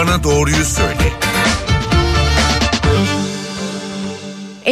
bana 0.00 0.24
doğruyu 0.24 0.64
söyle. 0.64 1.29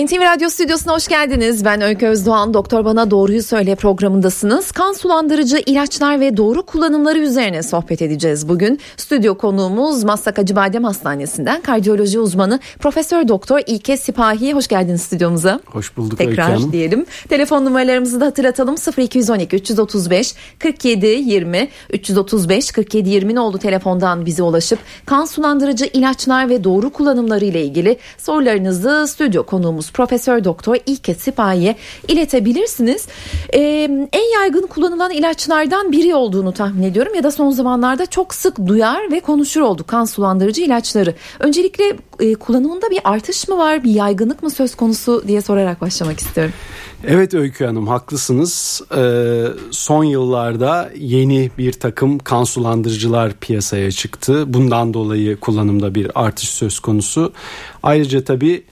NTV 0.04 0.20
Radyo 0.20 0.48
Stüdyosu'na 0.48 0.94
hoş 0.94 1.08
geldiniz. 1.08 1.64
Ben 1.64 1.80
Öykü 1.80 2.06
Özdoğan. 2.06 2.54
Doktor 2.54 2.84
Bana 2.84 3.10
Doğruyu 3.10 3.42
Söyle 3.42 3.74
programındasınız. 3.74 4.72
Kan 4.72 4.92
sulandırıcı 4.92 5.62
ilaçlar 5.66 6.20
ve 6.20 6.36
doğru 6.36 6.62
kullanımları 6.62 7.18
üzerine 7.18 7.62
sohbet 7.62 8.02
edeceğiz 8.02 8.48
bugün. 8.48 8.80
Stüdyo 8.96 9.38
konuğumuz 9.38 10.04
Maslak 10.04 10.38
Acıbadem 10.38 10.84
Hastanesi'nden 10.84 11.62
kardiyoloji 11.62 12.18
uzmanı 12.20 12.60
Profesör 12.78 13.28
Doktor 13.28 13.60
İlke 13.66 13.96
Sipahi. 13.96 14.54
Hoş 14.54 14.68
geldiniz 14.68 15.02
stüdyomuza. 15.02 15.60
Hoş 15.66 15.96
bulduk 15.96 16.18
Tekrar 16.18 16.30
Öykü 16.30 16.42
Hanım. 16.42 16.72
diyelim. 16.72 17.06
Telefon 17.28 17.64
numaralarımızı 17.64 18.20
da 18.20 18.26
hatırlatalım. 18.26 18.76
0212 18.98 19.56
335 19.56 20.34
47 20.58 21.06
20 21.06 21.68
335 21.90 22.72
47 22.72 23.08
20 23.08 23.40
oldu 23.40 23.58
telefondan 23.58 24.26
bize 24.26 24.42
ulaşıp 24.42 24.78
kan 25.06 25.24
sulandırıcı 25.24 25.90
ilaçlar 25.92 26.48
ve 26.48 26.64
doğru 26.64 26.90
kullanımları 26.90 27.44
ile 27.44 27.64
ilgili 27.64 27.96
sorularınızı 28.18 29.06
stüdyo 29.08 29.42
konuğumuz 29.42 29.87
Profesör 29.92 30.44
Doktor 30.44 30.76
İlke 30.86 31.14
Sipahi'ye 31.14 31.76
iletebilirsiniz. 32.08 33.06
Ee, 33.54 33.60
en 34.12 34.40
yaygın 34.40 34.66
kullanılan 34.66 35.10
ilaçlardan 35.10 35.92
biri 35.92 36.14
olduğunu 36.14 36.52
tahmin 36.52 36.82
ediyorum 36.82 37.14
ya 37.14 37.22
da 37.22 37.30
son 37.30 37.50
zamanlarda 37.50 38.06
çok 38.06 38.34
sık 38.34 38.66
duyar 38.66 39.12
ve 39.12 39.20
konuşur 39.20 39.60
olduk 39.60 39.88
kan 39.88 40.04
sulandırıcı 40.04 40.62
ilaçları. 40.62 41.14
Öncelikle 41.40 41.96
e, 42.20 42.34
kullanımında 42.34 42.90
bir 42.90 43.00
artış 43.04 43.48
mı 43.48 43.58
var, 43.58 43.84
bir 43.84 43.90
yaygınlık 43.90 44.42
mı 44.42 44.50
söz 44.50 44.74
konusu 44.74 45.24
diye 45.28 45.40
sorarak 45.40 45.80
başlamak 45.80 46.20
istiyorum. 46.20 46.52
Evet 47.06 47.34
Öykü 47.34 47.64
Hanım 47.64 47.88
haklısınız. 47.88 48.82
Ee, 48.96 49.44
son 49.70 50.04
yıllarda 50.04 50.90
yeni 50.96 51.50
bir 51.58 51.72
takım 51.72 52.18
kan 52.18 52.44
sulandırıcılar 52.44 53.32
piyasaya 53.32 53.90
çıktı. 53.90 54.54
Bundan 54.54 54.94
dolayı 54.94 55.40
kullanımda 55.40 55.94
bir 55.94 56.10
artış 56.14 56.48
söz 56.48 56.80
konusu. 56.80 57.32
Ayrıca 57.82 58.24
tabii 58.24 58.64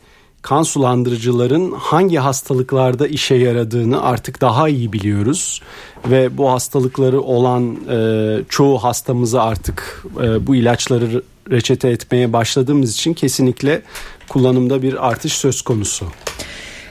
kan 0.47 0.63
sulandırıcıların 0.63 1.73
hangi 1.73 2.17
hastalıklarda 2.17 3.07
işe 3.07 3.35
yaradığını 3.35 4.03
artık 4.03 4.41
daha 4.41 4.69
iyi 4.69 4.93
biliyoruz 4.93 5.63
ve 6.11 6.39
bu 6.39 6.51
hastalıkları 6.51 7.21
olan 7.21 7.77
e, 7.91 8.39
çoğu 8.49 8.79
hastamıza 8.79 9.43
artık 9.43 10.05
e, 10.23 10.47
bu 10.47 10.57
ilaçları 10.57 11.23
reçete 11.51 11.89
etmeye 11.89 12.33
başladığımız 12.33 12.93
için 12.95 13.15
kesinlikle 13.15 13.83
kullanımda 14.29 14.83
bir 14.83 15.09
artış 15.09 15.33
söz 15.33 15.63
konusu. 15.63 16.07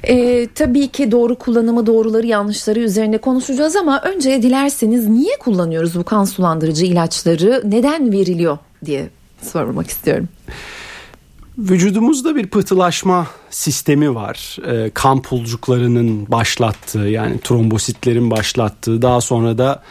Ee, 0.03 0.47
tabii 0.55 0.87
ki 0.87 1.11
doğru 1.11 1.35
kullanımı, 1.35 1.85
doğruları, 1.87 2.27
yanlışları 2.27 2.79
üzerine 2.79 3.17
konuşacağız 3.17 3.75
ama 3.75 4.01
önce 4.01 4.41
dilerseniz 4.41 5.07
niye 5.07 5.37
kullanıyoruz 5.39 5.95
bu 5.95 6.03
kan 6.03 6.25
sulandırıcı 6.25 6.85
ilaçları, 6.85 7.61
neden 7.65 8.11
veriliyor 8.11 8.57
diye 8.85 9.09
sormak 9.41 9.87
istiyorum. 9.87 10.27
Vücudumuzda 11.57 12.35
bir 12.35 12.47
pıhtılaşma 12.47 13.27
sistemi 13.49 14.15
var. 14.15 14.57
E, 14.67 14.89
kan 14.93 15.21
pulcuklarının 15.21 16.31
başlattığı 16.31 16.99
yani 16.99 17.39
trombositlerin 17.39 18.31
başlattığı 18.31 19.01
daha 19.01 19.21
sonra 19.21 19.57
da 19.57 19.83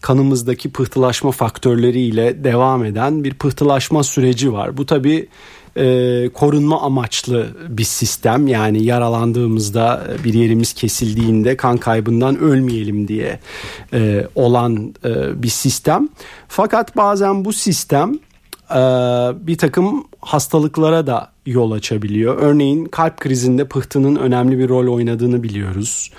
kanımızdaki 0.00 0.72
pıhtılaşma 0.72 1.30
faktörleriyle 1.30 2.44
devam 2.44 2.84
eden 2.84 3.24
bir 3.24 3.34
pıhtılaşma 3.34 4.02
süreci 4.02 4.52
var. 4.52 4.76
Bu 4.76 4.86
tabi 4.86 5.28
e, 5.76 6.28
korunma 6.34 6.82
amaçlı 6.82 7.46
bir 7.68 7.84
sistem 7.84 8.46
yani 8.46 8.84
yaralandığımızda 8.84 10.02
bir 10.24 10.34
yerimiz 10.34 10.72
kesildiğinde 10.72 11.56
kan 11.56 11.76
kaybından 11.76 12.38
ölmeyelim 12.38 13.08
diye 13.08 13.40
e, 13.92 14.26
olan 14.34 14.94
e, 15.04 15.42
bir 15.42 15.48
sistem. 15.48 16.08
Fakat 16.48 16.96
bazen 16.96 17.44
bu 17.44 17.52
sistem 17.52 18.12
e, 18.12 18.18
bir 19.46 19.58
takım 19.58 20.04
hastalıklara 20.20 21.06
da 21.06 21.30
yol 21.46 21.70
açabiliyor. 21.70 22.38
Örneğin 22.38 22.84
kalp 22.84 23.20
krizinde 23.20 23.68
pıhtının 23.68 24.16
önemli 24.16 24.58
bir 24.58 24.68
rol 24.68 24.94
oynadığını 24.94 25.42
biliyoruz. 25.42 26.10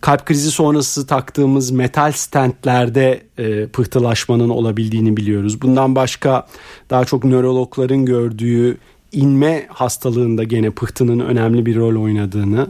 Kalp 0.00 0.26
krizi 0.26 0.50
sonrası 0.50 1.06
taktığımız 1.06 1.70
metal 1.70 2.12
stentlerde 2.12 3.22
e, 3.38 3.66
pıhtılaşmanın 3.66 4.48
olabildiğini 4.48 5.16
biliyoruz. 5.16 5.62
Bundan 5.62 5.94
başka 5.94 6.46
daha 6.90 7.04
çok 7.04 7.24
nörologların 7.24 8.04
gördüğü 8.04 8.78
inme 9.14 9.66
hastalığında 9.68 10.44
gene 10.44 10.70
pıhtının 10.70 11.20
önemli 11.20 11.66
bir 11.66 11.76
rol 11.76 12.02
oynadığını 12.02 12.66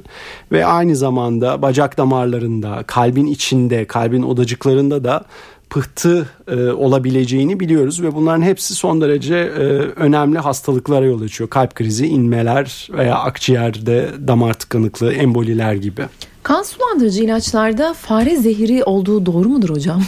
ve 0.53 0.67
aynı 0.67 0.97
zamanda 0.97 1.63
bacak 1.63 1.99
damarlarında, 1.99 2.83
kalbin 2.87 3.27
içinde, 3.27 3.85
kalbin 3.85 4.23
odacıklarında 4.23 5.05
da 5.05 5.25
pıhtı 5.71 6.29
e, 6.49 6.57
olabileceğini 6.57 7.61
biliyoruz 7.61 8.03
ve 8.03 8.15
bunların 8.15 8.43
hepsi 8.43 8.75
son 8.75 9.01
derece 9.01 9.37
e, 9.37 9.63
önemli 9.97 10.39
hastalıklara 10.39 11.05
yol 11.05 11.23
açıyor. 11.23 11.51
Kalp 11.51 11.75
krizi, 11.75 12.07
inmeler 12.07 12.89
veya 12.93 13.15
akciğerde 13.19 14.11
damar 14.27 14.55
tıkanıklığı, 14.55 15.13
emboliler 15.13 15.75
gibi. 15.75 16.03
Kan 16.45 16.63
sulandırıcı 16.63 17.23
ilaçlarda 17.23 17.95
fare 17.95 18.37
zehri 18.37 18.85
olduğu 18.85 19.27
doğru 19.27 19.49
mudur 19.49 19.71
hocam? 19.71 20.03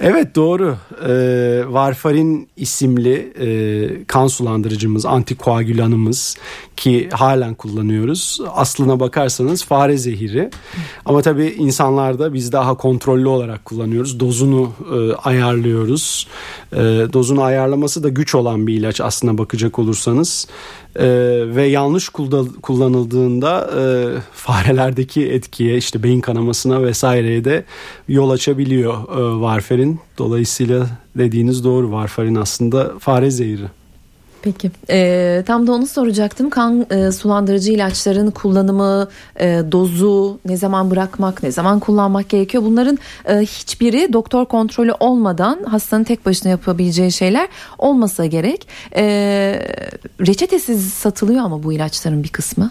Evet 0.00 0.34
doğru. 0.34 0.76
Ee, 1.08 1.62
Varfarin 1.68 2.48
isimli 2.56 3.32
e, 3.40 4.04
kan 4.04 4.26
sulandırıcımız, 4.26 5.06
antikoagülanımız 5.06 6.36
ki 6.76 7.08
halen 7.12 7.54
kullanıyoruz. 7.54 8.40
Aslına 8.54 9.00
bakarsanız 9.00 9.64
fare 9.64 9.98
zehiri. 9.98 10.50
Ama 11.04 11.22
tabii 11.22 11.46
insanlarda 11.46 12.34
biz 12.34 12.52
daha 12.52 12.74
kontrollü 12.74 13.28
olarak 13.28 13.64
kullanıyoruz. 13.64 14.20
Dozunu 14.20 14.72
e, 14.94 15.12
ayarlıyoruz. 15.12 16.26
E, 16.72 16.78
dozunu 17.12 17.42
ayarlaması 17.42 18.02
da 18.02 18.08
güç 18.08 18.34
olan 18.34 18.66
bir 18.66 18.74
ilaç 18.74 19.00
aslına 19.00 19.38
bakacak 19.38 19.78
olursanız. 19.78 20.46
Ee, 20.96 21.06
ve 21.46 21.64
yanlış 21.64 22.08
kullanıldığında 22.62 23.70
e, 23.76 23.82
farelerdeki 24.32 25.30
etkiye 25.30 25.76
işte 25.76 26.02
beyin 26.02 26.20
kanamasına 26.20 26.82
vesaireye 26.82 27.44
de 27.44 27.64
yol 28.08 28.30
açabiliyor 28.30 28.94
e, 28.94 29.40
varfarin. 29.40 30.00
Dolayısıyla 30.18 30.86
dediğiniz 31.16 31.64
doğru 31.64 31.92
varfarin 31.92 32.34
aslında 32.34 32.92
fare 32.98 33.30
zehri. 33.30 33.79
Peki. 34.42 34.70
E, 34.90 35.42
tam 35.46 35.66
da 35.66 35.72
onu 35.72 35.86
soracaktım. 35.86 36.50
Kan 36.50 36.86
e, 36.90 37.12
sulandırıcı 37.12 37.72
ilaçların 37.72 38.30
kullanımı 38.30 39.08
e, 39.40 39.62
dozu 39.72 40.38
ne 40.44 40.56
zaman 40.56 40.90
bırakmak 40.90 41.42
ne 41.42 41.52
zaman 41.52 41.80
kullanmak 41.80 42.28
gerekiyor? 42.28 42.64
Bunların 42.64 42.98
e, 43.28 43.36
hiçbiri 43.36 44.12
doktor 44.12 44.46
kontrolü 44.46 44.92
olmadan 45.00 45.64
hastanın 45.64 46.04
tek 46.04 46.26
başına 46.26 46.50
yapabileceği 46.50 47.12
şeyler 47.12 47.48
olmasa 47.78 48.26
gerek. 48.26 48.68
E, 48.96 49.02
reçetesiz 50.20 50.92
satılıyor 50.92 51.44
ama 51.44 51.62
bu 51.62 51.72
ilaçların 51.72 52.22
bir 52.22 52.28
kısmı. 52.28 52.70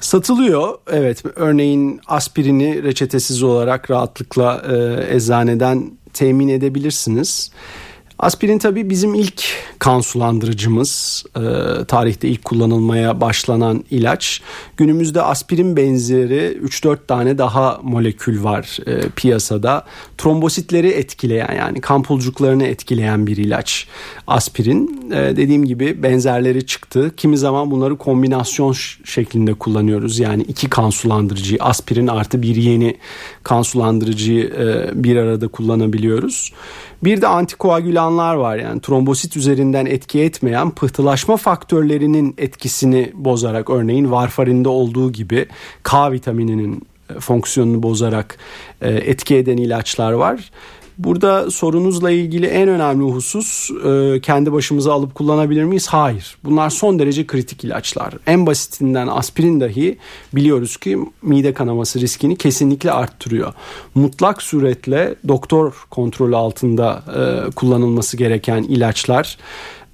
Satılıyor. 0.00 0.78
Evet 0.92 1.22
örneğin 1.36 2.00
aspirini 2.06 2.82
reçetesiz 2.82 3.42
olarak 3.42 3.90
rahatlıkla 3.90 4.62
e, 4.70 5.16
eczaneden 5.16 5.90
temin 6.12 6.48
edebilirsiniz. 6.48 7.50
Aspirin 8.18 8.58
tabii 8.58 8.90
bizim 8.90 9.14
ilk 9.14 9.44
kan 9.78 10.00
sulandırıcımız. 10.00 11.24
E, 11.36 11.40
tarihte 11.84 12.28
ilk 12.28 12.44
kullanılmaya 12.44 13.20
başlanan 13.20 13.84
ilaç. 13.90 14.40
Günümüzde 14.76 15.22
aspirin 15.22 15.76
benzeri 15.76 16.58
3-4 16.62 16.98
tane 17.08 17.38
daha 17.38 17.80
molekül 17.82 18.44
var 18.44 18.78
e, 18.86 19.08
piyasada. 19.08 19.84
Trombositleri 20.18 20.88
etkileyen 20.88 21.54
yani 21.58 21.80
kan 21.80 22.02
pulcuklarını 22.02 22.66
etkileyen 22.66 23.26
bir 23.26 23.36
ilaç. 23.36 23.86
Aspirin 24.26 25.10
e, 25.12 25.36
dediğim 25.36 25.64
gibi 25.64 26.02
benzerleri 26.02 26.66
çıktı. 26.66 27.12
Kimi 27.16 27.38
zaman 27.38 27.70
bunları 27.70 27.98
kombinasyon 27.98 28.74
şeklinde 29.04 29.54
kullanıyoruz. 29.54 30.18
Yani 30.18 30.42
iki 30.42 30.70
kan 30.70 30.90
sulandırıcıyı 30.90 31.58
aspirin 31.62 32.06
artı 32.06 32.42
bir 32.42 32.56
yeni 32.56 32.96
kan 33.42 33.62
sulandırıcıyı 33.62 34.44
e, 34.44 34.90
bir 35.04 35.16
arada 35.16 35.48
kullanabiliyoruz. 35.48 36.52
Bir 37.04 37.20
de 37.20 37.26
antikoagülanlar 37.26 38.34
var 38.34 38.56
yani 38.56 38.80
trombosit 38.80 39.36
üzerinden 39.36 39.86
etki 39.86 40.20
etmeyen 40.20 40.70
pıhtılaşma 40.70 41.36
faktörlerinin 41.36 42.34
etkisini 42.38 43.12
bozarak 43.14 43.70
örneğin 43.70 44.10
varfarinde 44.10 44.68
olduğu 44.68 45.12
gibi 45.12 45.46
K 45.82 46.12
vitamininin 46.12 46.82
e, 47.16 47.20
fonksiyonunu 47.20 47.82
bozarak 47.82 48.38
e, 48.80 48.90
etki 48.90 49.36
eden 49.36 49.56
ilaçlar 49.56 50.12
var. 50.12 50.50
Burada 50.98 51.50
sorunuzla 51.50 52.10
ilgili 52.10 52.46
en 52.46 52.68
önemli 52.68 53.04
husus 53.04 53.70
e, 53.70 54.20
kendi 54.20 54.52
başımıza 54.52 54.92
alıp 54.92 55.14
kullanabilir 55.14 55.64
miyiz? 55.64 55.86
Hayır. 55.88 56.36
Bunlar 56.44 56.70
son 56.70 56.98
derece 56.98 57.26
kritik 57.26 57.64
ilaçlar. 57.64 58.14
En 58.26 58.46
basitinden 58.46 59.06
aspirin 59.06 59.60
dahi 59.60 59.98
biliyoruz 60.34 60.76
ki 60.76 60.98
mide 61.22 61.54
kanaması 61.54 62.00
riskini 62.00 62.36
kesinlikle 62.36 62.92
arttırıyor. 62.92 63.52
Mutlak 63.94 64.42
suretle 64.42 65.14
doktor 65.28 65.72
kontrolü 65.90 66.36
altında 66.36 67.02
e, 67.16 67.50
kullanılması 67.50 68.16
gereken 68.16 68.62
ilaçlar. 68.62 69.38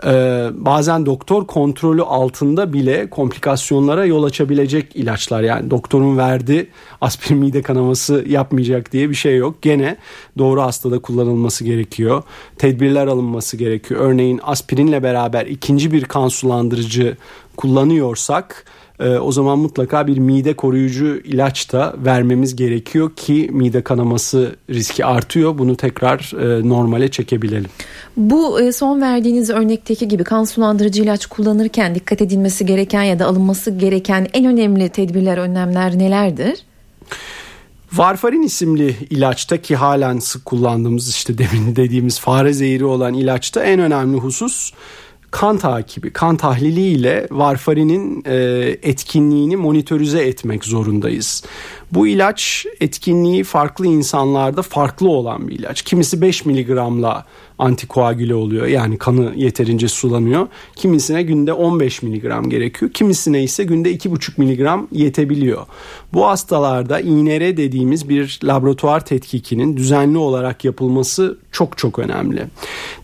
Ee, 0.05 0.49
bazen 0.53 1.07
doktor 1.07 1.47
kontrolü 1.47 2.03
altında 2.03 2.73
bile 2.73 3.11
komplikasyonlara 3.11 4.05
yol 4.05 4.25
açabilecek 4.25 4.97
ilaçlar. 4.97 5.43
Yani 5.43 5.71
doktorun 5.71 6.19
verdiği 6.19 6.71
aspirin 7.01 7.39
mide 7.39 7.63
kanaması 7.63 8.25
yapmayacak 8.29 8.93
diye 8.93 9.11
bir 9.11 9.15
şey 9.15 9.37
yok. 9.37 9.63
Gene 9.63 9.97
doğru 10.39 10.63
hastada 10.63 10.99
kullanılması 10.99 11.65
gerekiyor. 11.65 12.23
Tedbirler 12.59 13.07
alınması 13.07 13.57
gerekiyor. 13.57 14.01
Örneğin 14.01 14.41
aspirinle 14.43 15.03
beraber 15.03 15.47
ikinci 15.47 15.93
bir 15.93 16.05
kan 16.05 16.29
sulandırıcı 16.29 17.17
kullanıyorsak 17.57 18.65
e, 19.01 19.09
o 19.19 19.33
zaman 19.33 19.59
mutlaka 19.59 20.07
bir 20.07 20.19
mide 20.19 20.55
koruyucu 20.55 21.21
ilaç 21.25 21.73
da 21.73 21.95
vermemiz 21.99 22.57
gerekiyor 22.57 23.11
ki 23.17 23.49
mide 23.53 23.83
kanaması 23.83 24.57
riski 24.71 25.05
artıyor. 25.05 25.59
Bunu 25.59 25.77
tekrar 25.77 26.33
e, 26.41 26.69
normale 26.69 27.11
çekebilelim. 27.11 27.71
Bu 28.17 28.61
e, 28.61 28.73
son 28.73 29.01
verdiğiniz 29.01 29.51
örnekteki 29.51 30.09
gibi 30.09 30.25
kan 30.25 30.45
sulandırıcı 30.45 31.03
ilaç 31.03 31.27
kullanırken 31.27 31.95
dikkat 31.95 32.23
edilmesi 32.23 32.67
gereken 32.67 33.03
ya 33.03 33.19
da 33.19 33.27
alınması 33.27 33.71
gereken 33.71 34.27
en 34.33 34.45
önemli 34.45 34.89
tedbirler, 34.89 35.39
önlemler 35.39 35.99
nelerdir? 35.99 36.65
Varfarin 37.93 38.43
isimli 38.43 38.97
ilaçta 39.11 39.63
ki 39.63 39.77
halen 39.77 40.19
sık 40.19 40.45
kullandığımız 40.45 41.09
işte 41.09 41.39
demin 41.39 41.77
dediğimiz 41.77 42.21
fare 42.21 42.53
zehri 42.53 42.85
olan 42.85 43.15
ilaçta 43.15 43.65
en 43.65 43.81
önemli 43.81 44.17
husus 44.17 44.73
kan 45.35 45.59
takibi, 45.59 46.13
kan 46.13 46.37
tahlili 46.37 46.81
ile 46.81 47.27
varfarinin 47.31 48.23
e, 48.27 48.35
etkinliğini 48.83 49.57
monitörize 49.57 50.23
etmek 50.23 50.65
zorundayız. 50.65 51.45
Bu 51.93 52.07
ilaç 52.07 52.67
etkinliği 52.81 53.45
farklı 53.45 53.87
insanlarda 53.87 54.63
farklı 54.63 55.09
olan 55.09 55.49
bir 55.49 55.59
ilaç. 55.59 55.83
Kimisi 55.83 56.21
5 56.21 56.45
miligramla 56.45 57.25
antikoagüle 57.59 58.35
oluyor. 58.35 58.67
Yani 58.67 58.99
kanı 58.99 59.33
yeterince 59.37 59.89
sulanıyor. 59.89 60.47
Kimisine 60.77 61.23
günde 61.23 61.53
15 61.53 62.03
miligram 62.03 62.51
gerekiyor. 62.51 62.93
Kimisine 62.93 63.43
ise 63.43 63.65
günde 63.65 63.95
2,5 63.95 64.33
miligram 64.37 64.89
yetebiliyor. 64.93 65.67
Bu 66.13 66.27
hastalarda 66.27 67.01
INR 67.01 67.57
dediğimiz 67.57 68.09
bir 68.09 68.41
laboratuvar 68.45 69.05
tetkikinin 69.05 69.77
düzenli 69.77 70.19
olarak 70.19 70.65
yapılması 70.65 71.39
çok 71.53 71.79
çok 71.79 71.99
önemli. 71.99 72.47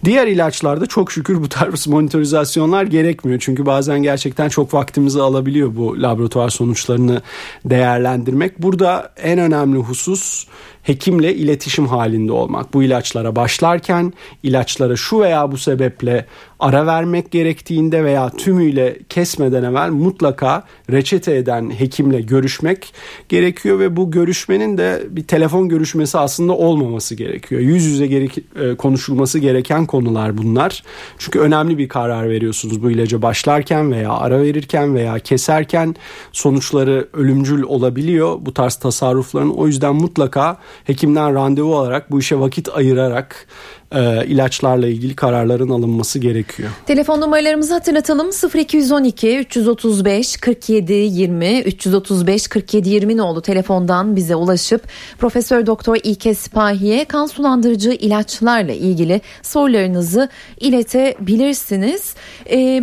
Diğer 0.04 0.26
ilaçlarda 0.26 0.86
çok 0.86 1.12
şükür 1.12 1.42
bu 1.42 1.48
tarz 1.48 1.86
monitorizasyonlar 1.88 2.84
gerekmiyor. 2.84 3.40
Çünkü 3.40 3.66
bazen 3.66 4.02
gerçekten 4.02 4.48
çok 4.48 4.74
vaktimizi 4.74 5.22
alabiliyor 5.22 5.76
bu 5.76 6.02
laboratuvar 6.02 6.48
sonuçlarını 6.48 7.22
değerlendirmek. 7.64 8.62
Burada 8.62 9.12
en 9.16 9.38
önemli 9.38 9.78
husus 9.78 10.46
hekimle 10.82 11.34
iletişim 11.34 11.86
halinde 11.86 12.32
olmak. 12.32 12.74
Bu 12.74 12.82
ilaçlara 12.82 13.36
başlarken 13.36 14.12
ilaçlara 14.42 14.96
şu 14.96 15.20
veya 15.20 15.52
bu 15.52 15.58
sebeple 15.58 16.26
ara 16.60 16.86
vermek 16.86 17.30
gerektiğinde 17.30 18.04
veya 18.04 18.30
tümüyle 18.30 18.98
kesmeden 19.08 19.62
evvel 19.62 19.90
mutlaka 19.90 20.64
reçete 20.90 21.36
eden 21.36 21.70
hekimle 21.70 22.20
görüşmek 22.20 22.94
gerekiyor 23.28 23.78
ve 23.78 23.96
bu 23.96 24.10
görüşmenin 24.10 24.78
de 24.78 25.02
bir 25.10 25.22
telefon 25.22 25.68
görüşmesi 25.68 26.18
aslında 26.18 26.52
olmaması 26.52 27.14
gerekiyor. 27.14 27.60
Yüz 27.60 27.84
yüze 27.84 28.06
gerek, 28.06 28.38
konuşulması 28.78 29.38
gereken 29.38 29.86
konular 29.86 30.38
bunlar. 30.38 30.82
Çünkü 31.18 31.38
önemli 31.38 31.78
bir 31.78 31.88
karar 31.88 32.28
veriyorsunuz 32.28 32.82
bu 32.82 32.90
ilaca 32.90 33.22
başlarken 33.22 33.92
veya 33.92 34.12
ara 34.12 34.42
verirken 34.42 34.94
veya 34.94 35.18
keserken 35.18 35.94
sonuçları 36.32 37.08
ölümcül 37.12 37.62
olabiliyor 37.62 38.36
bu 38.40 38.54
tarz 38.54 38.74
tasarrufların. 38.74 39.50
O 39.50 39.66
yüzden 39.66 39.94
mutlaka 39.94 40.56
hekimden 40.84 41.34
randevu 41.34 41.76
alarak 41.76 42.10
bu 42.10 42.20
işe 42.20 42.40
vakit 42.40 42.68
ayırarak 42.68 43.46
e, 43.94 44.26
ilaçlarla 44.26 44.86
ilgili 44.86 45.16
kararların 45.16 45.68
alınması 45.68 46.18
gerekiyor. 46.18 46.70
Telefon 46.86 47.20
numaralarımızı 47.20 47.74
hatırlatalım 47.74 48.30
0212 48.54 49.38
335 49.38 50.36
47 50.36 50.92
20 50.92 51.60
335 51.60 52.48
47 52.48 52.88
20 52.88 53.22
oldu 53.22 53.40
telefondan 53.40 54.16
bize 54.16 54.36
ulaşıp 54.36 54.82
Profesör 55.18 55.66
Doktor 55.66 55.96
İlke 56.02 56.34
Sipahi'ye 56.34 57.04
kan 57.04 57.26
sulandırıcı 57.26 57.90
ilaçlarla 57.90 58.72
ilgili 58.72 59.20
sorularınızı 59.42 60.28
iletebilirsiniz. 60.60 62.14
Ee, 62.50 62.82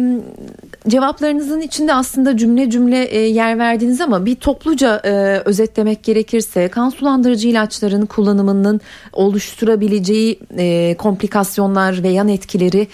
cevaplarınızın 0.88 1.62
içinde 1.62 1.94
aslında 1.94 2.38
cümle 2.38 2.69
cümle 2.69 3.03
e, 3.03 3.19
yer 3.19 3.59
verdiniz 3.59 4.01
ama 4.01 4.25
bir 4.25 4.35
topluca 4.35 5.01
e, 5.06 5.12
özetlemek 5.45 6.03
gerekirse 6.03 6.68
kan 6.68 6.89
sulandırıcı 6.89 7.47
ilaçların 7.47 8.06
kullanımının 8.06 8.81
oluşturabileceği 9.13 10.39
e, 10.57 10.95
komplikasyonlar 10.97 12.03
ve 12.03 12.09
yan 12.09 12.27
etkileri 12.27 12.88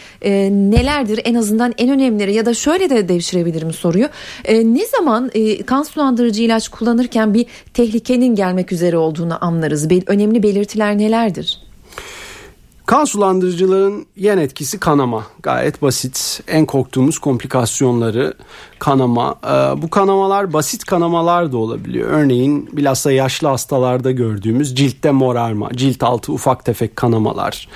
nelerdir? 0.71 1.21
En 1.24 1.35
azından 1.35 1.74
en 1.77 1.89
önemlileri 1.89 2.33
ya 2.33 2.45
da 2.45 2.53
şöyle 2.53 2.89
de 2.89 3.09
devşirebilirim 3.09 3.74
soruyu. 3.74 4.07
Ne 4.50 4.86
zaman 4.86 5.31
kan 5.65 5.83
sulandırıcı 5.83 6.44
ilaç 6.44 6.69
kullanırken 6.69 7.33
bir 7.33 7.45
tehlikenin 7.74 8.36
gelmek 8.36 8.71
üzere 8.71 8.97
olduğunu 8.97 9.45
anlarız? 9.45 9.88
Önemli 10.07 10.44
belirtiler 10.44 10.97
nelerdir? 10.97 11.72
Kan 12.85 13.06
sulandırıcıların 13.06 14.06
yan 14.15 14.38
etkisi 14.38 14.80
kanama. 14.80 15.24
Gayet 15.44 15.81
basit. 15.81 16.44
En 16.47 16.65
korktuğumuz 16.65 17.19
komplikasyonları 17.19 18.33
kanama. 18.80 19.35
Ee, 19.45 19.81
bu 19.81 19.89
kanamalar 19.89 20.53
basit 20.53 20.83
kanamalar 20.83 21.51
da 21.51 21.57
olabiliyor. 21.57 22.09
Örneğin 22.09 22.69
bilhassa 22.74 23.12
yaşlı 23.12 23.47
hastalarda 23.47 24.12
gördüğümüz 24.12 24.75
ciltte 24.75 25.12
morarma, 25.12 25.69
cilt 25.74 26.03
altı 26.03 26.33
ufak 26.33 26.65
tefek 26.65 26.95
kanamalar 26.95 27.69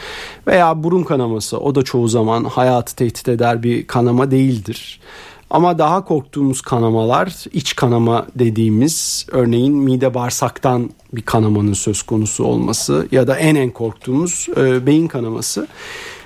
veya 0.47 0.83
burun 0.83 1.03
kanaması. 1.03 1.57
O 1.57 1.75
da 1.75 1.83
çoğu 1.83 2.07
zaman 2.07 2.43
hayatı 2.43 2.95
tehdit 2.95 3.29
eder 3.29 3.63
bir 3.63 3.87
kanama 3.87 4.31
değildir. 4.31 4.99
Ama 5.49 5.77
daha 5.77 6.05
korktuğumuz 6.05 6.61
kanamalar 6.61 7.45
iç 7.53 7.75
kanama 7.75 8.27
dediğimiz 8.35 9.25
örneğin 9.31 9.75
mide 9.75 10.13
bağırsaktan 10.13 10.89
bir 11.13 11.21
kanamanın 11.21 11.73
söz 11.73 12.01
konusu 12.01 12.43
olması 12.43 13.07
ya 13.11 13.27
da 13.27 13.35
en 13.35 13.55
en 13.55 13.69
korktuğumuz 13.69 14.47
e, 14.57 14.85
beyin 14.85 15.07
kanaması. 15.07 15.67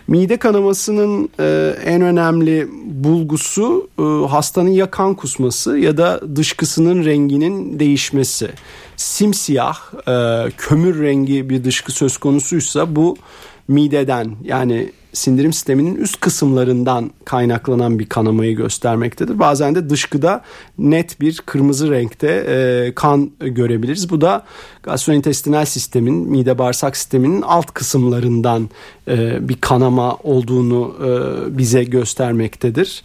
Mide 0.07 0.37
kanamasının 0.37 1.29
e, 1.39 1.75
en 1.85 2.01
önemli 2.01 2.67
bulgusu 2.85 3.89
e, 3.99 4.03
hastanın 4.27 4.69
ya 4.69 4.91
kan 4.91 5.15
kusması 5.15 5.77
ya 5.77 5.97
da 5.97 6.35
dışkısının 6.35 7.05
renginin 7.05 7.79
değişmesi. 7.79 8.49
Simsiyah, 8.97 9.77
e, 10.07 10.51
kömür 10.57 11.03
rengi 11.03 11.49
bir 11.49 11.63
dışkı 11.63 11.91
söz 11.91 12.17
konusuysa 12.17 12.95
bu 12.95 13.17
mideden 13.67 14.35
yani 14.43 14.91
sindirim 15.13 15.53
sisteminin 15.53 15.95
üst 15.95 16.19
kısımlarından 16.19 17.11
kaynaklanan 17.25 17.99
bir 17.99 18.05
kanamayı 18.05 18.55
göstermektedir. 18.55 19.39
Bazen 19.39 19.75
de 19.75 19.89
dışkıda 19.89 20.41
net 20.77 21.21
bir 21.21 21.37
kırmızı 21.45 21.91
renkte 21.91 22.27
e, 22.27 22.91
kan 22.95 23.31
görebiliriz. 23.39 24.09
Bu 24.09 24.21
da 24.21 24.45
gastrointestinal 24.83 25.65
sistemin, 25.65 26.15
mide 26.15 26.57
bağırsak 26.57 26.97
sisteminin 26.97 27.41
alt 27.41 27.71
kısımlarından 27.73 28.69
e, 29.07 29.49
bir 29.49 29.55
kanama 29.55 30.15
olduğunu 30.15 30.95
e, 31.05 31.57
bize 31.57 31.83
göstermektedir. 31.83 33.03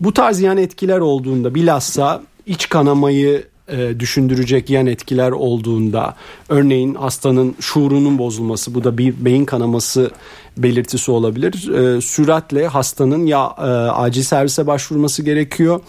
Bu 0.00 0.14
tarz 0.14 0.40
yan 0.40 0.56
etkiler 0.56 0.98
olduğunda 0.98 1.54
bilhassa 1.54 2.22
iç 2.46 2.68
kanamayı 2.68 3.44
e, 3.68 4.00
düşündürecek 4.00 4.70
yan 4.70 4.86
etkiler 4.86 5.30
olduğunda 5.30 6.14
örneğin 6.48 6.94
hastanın 6.94 7.54
şuurunun 7.60 8.18
bozulması 8.18 8.74
bu 8.74 8.84
da 8.84 8.98
bir 8.98 9.14
beyin 9.24 9.44
kanaması 9.44 10.10
belirtisi 10.56 11.10
olabilir. 11.10 11.68
E, 11.74 12.00
süratle 12.00 12.66
hastanın 12.66 13.26
ya 13.26 13.54
e, 13.58 13.62
acil 13.90 14.22
servise 14.22 14.66
başvurması 14.66 15.22
gerekiyor 15.22 15.80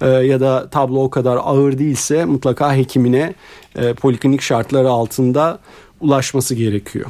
e, 0.00 0.08
ya 0.08 0.40
da 0.40 0.68
tablo 0.70 1.02
o 1.02 1.10
kadar 1.10 1.36
ağır 1.36 1.78
değilse 1.78 2.24
mutlaka 2.24 2.76
hekimine 2.76 3.34
e, 3.76 3.92
poliklinik 3.92 4.42
şartları 4.42 4.90
altında 4.90 5.58
ulaşması 6.00 6.54
gerekiyor. 6.54 7.06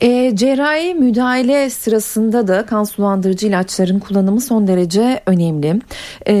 E, 0.00 0.36
cerrahi 0.36 0.94
müdahale 0.94 1.70
sırasında 1.70 2.48
da 2.48 2.66
kan 2.66 2.84
sulandırıcı 2.84 3.46
ilaçların 3.46 3.98
kullanımı 3.98 4.40
son 4.40 4.66
derece 4.66 5.20
önemli. 5.26 5.80
E, 6.28 6.36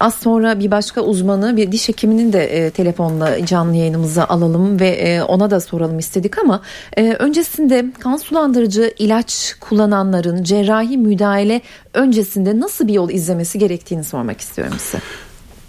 az 0.00 0.14
sonra 0.14 0.60
bir 0.60 0.70
başka 0.70 1.00
uzmanı 1.00 1.56
bir 1.56 1.72
diş 1.72 1.88
hekiminin 1.88 2.32
de 2.32 2.44
e, 2.44 2.70
telefonla 2.70 3.46
canlı 3.46 3.76
yayınımıza 3.76 4.24
alalım 4.24 4.80
ve 4.80 4.88
e, 4.88 5.22
ona 5.22 5.50
da 5.50 5.60
soralım 5.60 5.98
istedik 5.98 6.38
ama 6.38 6.62
e, 6.96 7.12
öncesinde 7.12 7.86
kan 7.98 8.16
sulandırıcı 8.16 8.94
ilaç 8.98 9.54
kullananların 9.60 10.42
cerrahi 10.42 10.98
müdahale 10.98 11.60
öncesinde 11.94 12.60
nasıl 12.60 12.88
bir 12.88 12.92
yol 12.92 13.10
izlemesi 13.10 13.58
gerektiğini 13.58 14.04
sormak 14.04 14.40
istiyorum 14.40 14.76
size. 14.78 14.98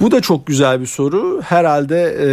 Bu 0.01 0.12
da 0.12 0.22
çok 0.22 0.46
güzel 0.46 0.82
bir 0.82 0.86
soru. 0.86 1.42
Herhalde 1.42 2.18
e, 2.22 2.30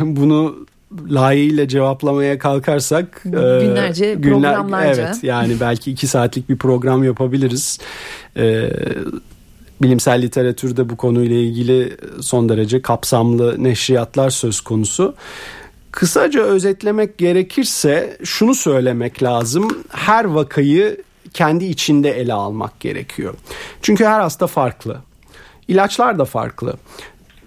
bunu 0.16 0.66
layığıyla 1.10 1.68
cevaplamaya 1.68 2.38
kalkarsak 2.38 3.22
e, 3.26 3.30
günlerce 3.30 4.14
günler, 4.14 4.22
programlarca 4.22 5.02
evet 5.02 5.24
yani 5.24 5.60
belki 5.60 5.90
iki 5.90 6.06
saatlik 6.06 6.48
bir 6.48 6.58
program 6.58 7.04
yapabiliriz. 7.04 7.78
Ee, 8.36 8.70
bilimsel 9.82 10.22
literatürde 10.22 10.88
bu 10.88 10.96
konuyla 10.96 11.36
ilgili 11.36 11.96
son 12.20 12.48
derece 12.48 12.82
kapsamlı 12.82 13.64
neşriyatlar 13.64 14.30
söz 14.30 14.60
konusu. 14.60 15.14
Kısaca 15.92 16.42
özetlemek 16.42 17.18
gerekirse 17.18 18.16
şunu 18.24 18.54
söylemek 18.54 19.22
lazım. 19.22 19.68
Her 19.88 20.24
vakayı 20.24 21.02
kendi 21.34 21.64
içinde 21.64 22.10
ele 22.20 22.32
almak 22.32 22.80
gerekiyor. 22.80 23.34
Çünkü 23.82 24.04
her 24.04 24.20
hasta 24.20 24.46
farklı. 24.46 24.96
İlaçlar 25.68 26.18
da 26.18 26.24
farklı. 26.24 26.74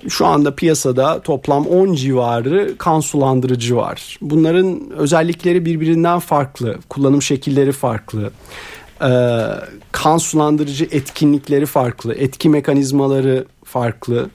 Şu 0.09 0.25
anda 0.25 0.55
piyasada 0.55 1.21
toplam 1.21 1.67
10 1.67 1.93
civarı 1.93 2.77
kan 2.77 2.99
sulandırıcı 2.99 3.75
var. 3.75 4.17
Bunların 4.21 4.89
özellikleri 4.91 5.65
birbirinden 5.65 6.19
farklı, 6.19 6.77
kullanım 6.89 7.21
şekilleri 7.21 7.71
farklı. 7.71 8.31
Ee, 9.03 9.07
kan 9.91 10.17
sulandırıcı 10.17 10.87
etkinlikleri 10.91 11.65
farklı, 11.65 12.13
etki 12.13 12.49
mekanizmaları 12.49 13.45
farklı 13.63 14.29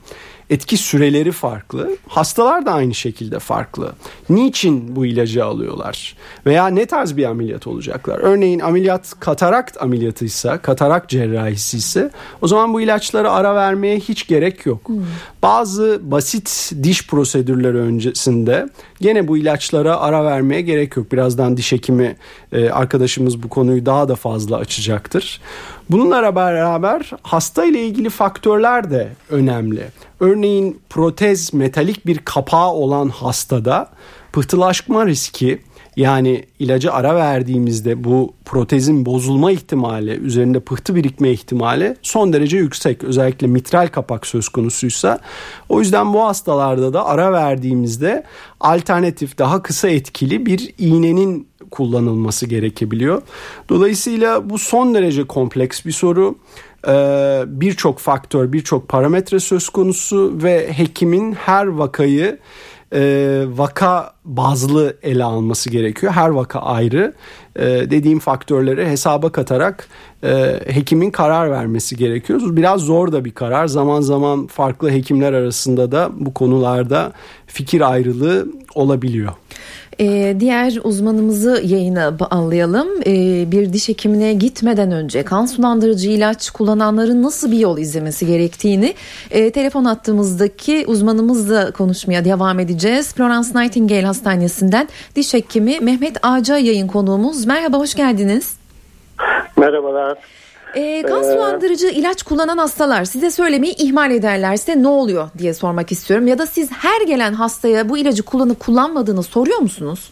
etki 0.51 0.77
süreleri 0.77 1.33
farklı. 1.33 1.97
Hastalar 2.09 2.67
da 2.67 2.73
aynı 2.73 2.95
şekilde 2.95 3.39
farklı. 3.39 3.93
Niçin 4.31 4.97
bu 4.97 5.07
ilacı 5.07 5.45
alıyorlar? 5.45 6.17
Veya 6.47 6.67
ne 6.67 6.87
tarz 6.87 7.17
bir 7.17 7.25
ameliyat 7.25 7.67
olacaklar? 7.67 8.19
Örneğin 8.19 8.61
ameliyat 8.61 9.15
katarakt 9.21 9.83
ameliyatıysa, 9.83 10.59
katarak 10.59 11.09
cerrahisi 11.09 11.77
ise 11.77 12.11
o 12.43 12.49
zaman 12.49 12.75
bu 12.75 12.81
ilaçlara 12.81 13.33
ara 13.33 13.55
vermeye 13.55 13.99
hiç 13.99 14.27
gerek 14.27 14.67
yok. 14.67 14.89
Hmm. 14.89 14.97
Bazı 15.43 16.01
basit 16.03 16.73
diş 16.83 17.07
prosedürleri 17.07 17.77
öncesinde 17.77 18.69
gene 19.01 19.29
bu 19.29 19.37
ilaçlara 19.39 20.01
ara 20.01 20.25
vermeye 20.25 20.61
gerek 20.61 20.97
yok. 20.97 21.13
Birazdan 21.13 21.57
diş 21.57 21.73
hekimi 21.73 22.17
e, 22.53 22.71
arkadaşımız 22.71 23.43
bu 23.43 23.49
konuyu 23.49 23.87
daha 23.87 24.09
da 24.09 24.15
fazla 24.15 24.57
açacaktır. 24.57 25.41
Bununla 25.91 26.37
beraber 26.37 27.11
hasta 27.23 27.65
ile 27.65 27.87
ilgili 27.87 28.11
faktörler 28.11 28.91
de 28.91 29.13
önemli. 29.31 29.89
Örneğin 30.21 30.81
protez 30.91 31.55
metalik 31.55 32.07
bir 32.07 32.19
kapağı 32.19 32.71
olan 32.71 33.09
hastada 33.09 33.89
pıhtılaşma 34.33 35.07
riski 35.07 35.63
yani 35.97 36.45
ilacı 36.59 36.93
ara 36.93 37.15
verdiğimizde 37.15 38.05
bu 38.05 38.35
protezin 38.45 39.07
bozulma 39.07 39.53
ihtimali, 39.53 40.11
üzerinde 40.11 40.61
pıhtı 40.61 40.95
birikme 40.95 41.31
ihtimali 41.31 41.97
son 42.03 42.33
derece 42.33 42.57
yüksek. 42.57 43.05
Özellikle 43.05 43.47
mitral 43.47 43.89
kapak 43.89 44.27
söz 44.27 44.49
konusuysa. 44.49 45.19
O 45.69 45.81
yüzden 45.81 46.15
bu 46.15 46.25
hastalarda 46.25 46.93
da 46.93 47.07
ara 47.07 47.33
verdiğimizde 47.33 48.25
alternatif 48.61 49.39
daha 49.39 49.63
kısa 49.63 49.89
etkili 49.89 50.47
bir 50.47 50.75
iğnenin 50.79 51.49
kullanılması 51.71 52.47
gerekebiliyor. 52.47 53.23
Dolayısıyla 53.69 54.51
bu 54.51 54.59
son 54.59 54.95
derece 54.95 55.25
kompleks 55.25 55.85
bir 55.85 55.93
soru 55.93 56.35
ee, 56.89 57.45
birçok 57.47 57.99
faktör, 57.99 58.53
birçok 58.53 58.89
parametre 58.89 59.41
söz 59.41 59.69
konusu 59.69 60.33
ve 60.43 60.73
hekimin 60.73 61.33
her 61.33 61.67
vakayı 61.67 62.39
e, 62.93 63.43
vaka 63.49 64.13
bazlı 64.25 64.97
ele 65.03 65.25
alması 65.25 65.71
gerekiyor. 65.71 66.13
Her 66.13 66.29
vaka 66.29 66.61
ayrı. 66.61 67.15
E, 67.57 67.65
dediğim 67.65 68.19
faktörleri 68.19 68.87
hesaba 68.87 69.33
katarak 69.33 69.89
e, 70.25 70.61
hekimin 70.67 71.11
karar 71.11 71.51
vermesi 71.51 71.97
gerekiyor. 71.97 72.41
Biraz 72.43 72.81
zor 72.81 73.13
da 73.13 73.25
bir 73.25 73.31
karar. 73.31 73.67
Zaman 73.67 74.01
zaman 74.01 74.47
farklı 74.47 74.91
hekimler 74.91 75.33
arasında 75.33 75.93
da 75.93 76.11
bu 76.13 76.35
konularda 76.35 77.13
fikir 77.47 77.91
ayrılığı 77.93 78.47
olabiliyor. 78.75 79.33
Ee, 80.01 80.37
diğer 80.41 80.79
uzmanımızı 80.85 81.63
yayına 81.65 82.19
bağlayalım. 82.19 82.89
Ee, 83.07 83.51
bir 83.51 83.73
diş 83.73 83.89
hekimine 83.89 84.33
gitmeden 84.35 84.93
önce 84.93 85.23
kan 85.23 85.47
sulandırıcı 85.47 86.11
ilaç 86.11 86.51
kullananların 86.51 87.23
nasıl 87.23 87.53
bir 87.53 87.59
yol 87.59 87.79
izlemesi 87.79 88.27
gerektiğini 88.27 88.95
e, 89.31 89.51
telefon 89.51 89.85
attığımızdaki 89.85 90.85
uzmanımızla 90.87 91.71
konuşmaya 91.71 92.25
devam 92.25 92.61
edeceğiz. 92.61 93.15
Florence 93.15 93.49
Nightingale 93.55 94.07
Hastanesi'nden 94.07 94.89
diş 95.17 95.35
hekimi 95.35 95.81
Mehmet 95.81 96.17
Ağca 96.23 96.59
yayın 96.59 96.87
konuğumuz. 96.87 97.47
Merhaba, 97.47 97.79
hoş 97.79 97.95
geldiniz. 97.95 98.57
Merhabalar. 99.57 100.19
E, 100.75 101.03
kan 101.03 101.23
sulandırıcı 101.23 101.87
ilaç 101.87 102.23
kullanan 102.23 102.59
hastalar 102.59 103.05
size 103.05 103.31
söylemeyi 103.31 103.75
ihmal 103.77 104.11
ederlerse 104.11 104.83
ne 104.83 104.89
oluyor 104.89 105.29
diye 105.39 105.55
sormak 105.55 105.93
istiyorum. 105.93 106.27
Ya 106.27 106.39
da 106.39 106.47
siz 106.47 106.71
her 106.73 107.07
gelen 107.07 107.33
hastaya 107.33 107.89
bu 107.89 107.99
ilacı 107.99 108.23
kullanıp 108.23 108.61
kullanmadığını 108.61 109.23
soruyor 109.23 109.59
musunuz? 109.59 110.11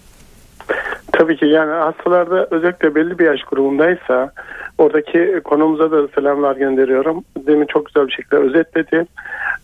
Tabii 1.12 1.36
ki 1.36 1.46
yani 1.46 1.72
hastalarda 1.72 2.48
özellikle 2.50 2.94
belli 2.94 3.18
bir 3.18 3.24
yaş 3.24 3.42
grubundaysa 3.42 4.32
oradaki 4.78 5.40
konumuza 5.44 5.90
da 5.90 6.08
selamlar 6.08 6.56
gönderiyorum. 6.56 7.24
Demin 7.46 7.66
çok 7.66 7.86
güzel 7.86 8.06
bir 8.06 8.12
şekilde 8.12 8.36
özetledi. 8.36 9.06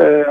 Ee, 0.00 0.04
e, 0.04 0.26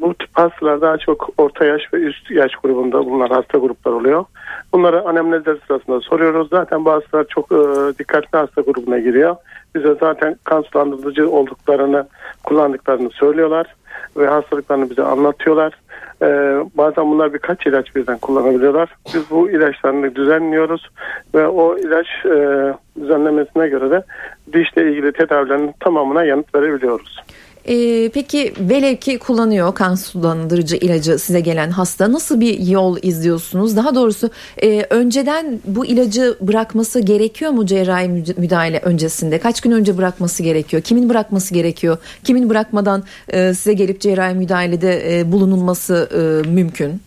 bu 0.00 0.14
tip 0.14 0.28
hastalar 0.32 0.80
daha 0.80 0.98
çok 0.98 1.28
orta 1.38 1.64
yaş 1.64 1.82
ve 1.94 1.98
üst 1.98 2.30
yaş 2.30 2.52
grubunda 2.62 3.06
bulunan 3.06 3.28
hasta 3.28 3.58
gruplar 3.58 3.92
oluyor. 3.92 4.24
Bunları 4.72 5.08
anemnezler 5.08 5.56
sırasında 5.66 6.00
soruyoruz. 6.00 6.48
Zaten 6.50 6.84
bazıları 6.84 7.26
çok 7.28 7.52
e, 7.52 7.98
dikkatli 7.98 8.38
hasta 8.38 8.60
grubuna 8.60 8.98
giriyor. 8.98 9.36
Bize 9.74 9.94
zaten 10.00 10.36
kan 10.44 10.62
sulandırıcı 10.62 11.30
olduklarını 11.30 12.06
kullandıklarını 12.44 13.10
söylüyorlar 13.10 13.66
ve 14.16 14.26
hastalıklarını 14.26 14.90
bize 14.90 15.02
anlatıyorlar. 15.02 15.72
Ee, 16.22 16.26
bazen 16.74 17.10
bunlar 17.10 17.34
birkaç 17.34 17.66
ilaç 17.66 17.96
birden 17.96 18.18
kullanabiliyorlar. 18.18 18.96
Biz 19.14 19.30
bu 19.30 19.50
ilaçlarını 19.50 20.14
düzenliyoruz 20.14 20.90
ve 21.34 21.46
o 21.46 21.78
ilaç 21.78 22.06
e, 22.24 22.74
düzenlemesine 23.00 23.68
göre 23.68 23.90
de 23.90 24.02
dişle 24.52 24.90
ilgili 24.90 25.12
tedavilerin 25.12 25.74
tamamına 25.80 26.24
yanıt 26.24 26.54
verebiliyoruz. 26.54 27.20
Ee, 27.68 28.10
peki 28.14 28.52
velev 28.60 28.96
ki 28.96 29.18
kullanıyor 29.18 29.74
kan 29.74 29.94
sulandırıcı 29.94 30.76
ilacı 30.76 31.18
size 31.18 31.40
gelen 31.40 31.70
hasta 31.70 32.12
nasıl 32.12 32.40
bir 32.40 32.58
yol 32.58 32.96
izliyorsunuz? 33.02 33.76
Daha 33.76 33.94
doğrusu 33.94 34.30
e, 34.62 34.86
önceden 34.90 35.58
bu 35.64 35.86
ilacı 35.86 36.34
bırakması 36.40 37.00
gerekiyor 37.00 37.50
mu 37.50 37.66
cerrahi 37.66 38.08
müdahale 38.36 38.80
öncesinde? 38.84 39.38
Kaç 39.38 39.60
gün 39.60 39.70
önce 39.70 39.98
bırakması 39.98 40.42
gerekiyor? 40.42 40.82
Kimin 40.82 41.08
bırakması 41.08 41.54
gerekiyor? 41.54 41.98
Kimin 42.24 42.50
bırakmadan 42.50 43.02
e, 43.28 43.54
size 43.54 43.72
gelip 43.72 44.00
cerrahi 44.00 44.34
müdahalede 44.34 45.18
e, 45.18 45.32
bulunulması 45.32 46.08
e, 46.14 46.50
mümkün? 46.50 47.00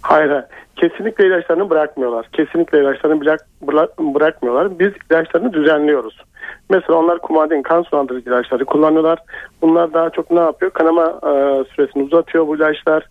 Hayır, 0.00 0.44
kesinlikle 0.76 1.26
ilaçlarını 1.26 1.70
bırakmıyorlar. 1.70 2.26
Kesinlikle 2.32 2.80
ilaçlarını 2.80 3.20
bırak, 3.20 3.98
bırakmıyorlar. 3.98 4.78
Biz 4.78 4.92
ilaçlarını 5.10 5.52
düzenliyoruz. 5.52 6.22
Mesela 6.70 6.98
onlar 6.98 7.18
kumadin 7.18 7.62
kan 7.62 7.82
sulandırıcı 7.82 8.30
ilaçları 8.30 8.64
kullanıyorlar. 8.64 9.18
Bunlar 9.62 9.92
daha 9.92 10.10
çok 10.10 10.30
ne 10.30 10.40
yapıyor? 10.40 10.70
Kanama 10.72 11.04
e, 11.06 11.64
süresini 11.74 12.02
uzatıyor 12.02 12.46
bu 12.46 12.56
ilaçlar. 12.56 13.06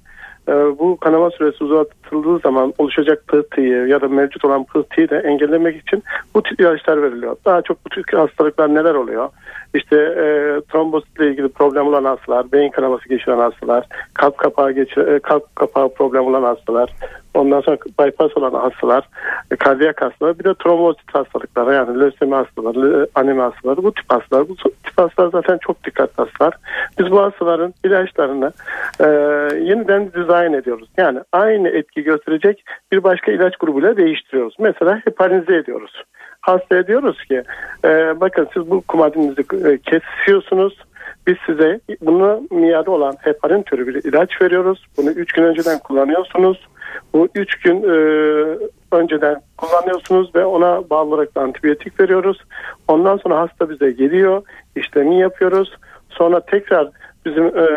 E, 0.48 0.52
bu 0.52 0.98
kanama 0.98 1.32
süresi 1.32 1.64
uzatıldığı 1.64 2.40
zaman 2.40 2.74
oluşacak 2.78 3.28
pıhtıyı 3.28 3.88
ya 3.88 4.02
da 4.02 4.08
mevcut 4.08 4.46
olan 4.46 4.64
pıhtıyı 4.64 5.10
da 5.10 5.22
engellemek 5.22 5.82
için 5.82 6.04
bu 6.36 6.44
tip 6.44 6.60
ilaçlar 6.60 7.02
veriliyor. 7.02 7.36
Daha 7.46 7.62
çok 7.62 7.86
bu 7.86 7.90
tür 7.90 8.18
hastalıklar 8.18 8.76
neler 8.76 8.96
oluyor? 8.96 9.30
İşte 9.74 9.96
e, 9.96 10.26
trombositle 10.72 11.30
ilgili 11.30 11.50
problem 11.50 11.88
olan 11.88 12.04
hastalar, 12.04 12.52
beyin 12.52 12.70
kanaması 12.70 13.10
geçiren 13.10 13.38
hastalar, 13.38 13.86
kalp 14.14 14.38
kapağı 14.38 14.72
geçir, 14.72 15.08
e, 15.08 15.20
kalp 15.20 15.56
kapağı 15.56 15.94
problem 15.94 16.26
olan 16.26 16.44
hastalar, 16.44 16.90
ondan 17.34 17.62
sonra 17.62 17.78
bypass 18.00 18.38
olan 18.38 18.54
hastalar, 18.54 19.10
e, 19.52 19.56
kardiyak 19.56 20.02
hastalar, 20.02 20.40
bir 20.40 20.44
de 20.44 20.54
trombosit 20.54 21.16
hastalıkları 21.16 21.74
yani 21.74 22.00
lösemi 22.00 22.36
hastaları, 22.36 23.08
anemi 23.16 23.42
hastaları, 23.42 23.84
bu 23.84 23.94
tip 23.94 24.06
hastalar. 24.14 24.50
Bu 24.50 24.56
hastalar 24.98 25.32
zaten 25.32 25.58
çok 25.58 25.84
dikkatli 25.84 26.24
hastalar. 26.24 26.54
Biz 27.00 27.12
bu 27.12 27.22
hastaların 27.22 27.74
ilaçlarını 27.86 28.52
e, 29.00 29.08
yeniden 29.56 30.14
dizayn 30.14 30.54
ediyoruz. 30.54 30.90
Yani 30.98 31.20
aynı 31.32 31.70
etki 31.70 32.04
gösterecek 32.04 32.64
bir 32.92 33.04
başka 33.04 33.32
ilaç 33.32 33.58
grubuyla 33.58 33.98
değiştiriyoruz. 33.98 34.56
Mesela 34.60 35.02
heparize 35.06 35.56
ediyoruz 35.56 36.04
hastaya 36.42 36.88
diyoruz 36.88 37.24
ki 37.24 37.44
e, 37.86 38.20
bakın 38.22 38.48
siz 38.54 38.70
bu 38.70 38.82
kumadinizi 38.82 39.42
e, 39.42 39.78
kesiyorsunuz. 39.78 40.78
Biz 41.28 41.36
size 41.46 41.80
bunu 42.02 42.42
miadı 42.52 42.92
olan 42.92 43.14
heparin 43.20 43.64
türü 43.64 43.88
bir 43.88 44.04
ilaç 44.04 44.42
veriyoruz. 44.42 44.86
Bunu 44.98 45.10
3 45.10 45.32
gün 45.32 45.44
önceden 45.44 45.80
kullanıyorsunuz. 45.80 46.68
Bu 47.14 47.28
3 47.36 47.56
gün 47.56 47.76
e, 47.76 47.96
önceden 48.94 49.42
kullanıyorsunuz 49.58 50.36
ve 50.36 50.46
ona 50.46 50.90
bağlı 50.90 51.16
olarak 51.16 51.36
da 51.36 51.42
antibiyotik 51.42 52.00
veriyoruz. 52.00 52.38
Ondan 52.88 53.18
sonra 53.18 53.40
hasta 53.40 53.70
bize 53.70 53.92
geliyor. 53.92 54.44
işlemi 54.76 55.20
yapıyoruz. 55.20 55.78
Sonra 56.10 56.40
tekrar 56.40 56.90
bizim 57.26 57.46
e, 57.46 57.68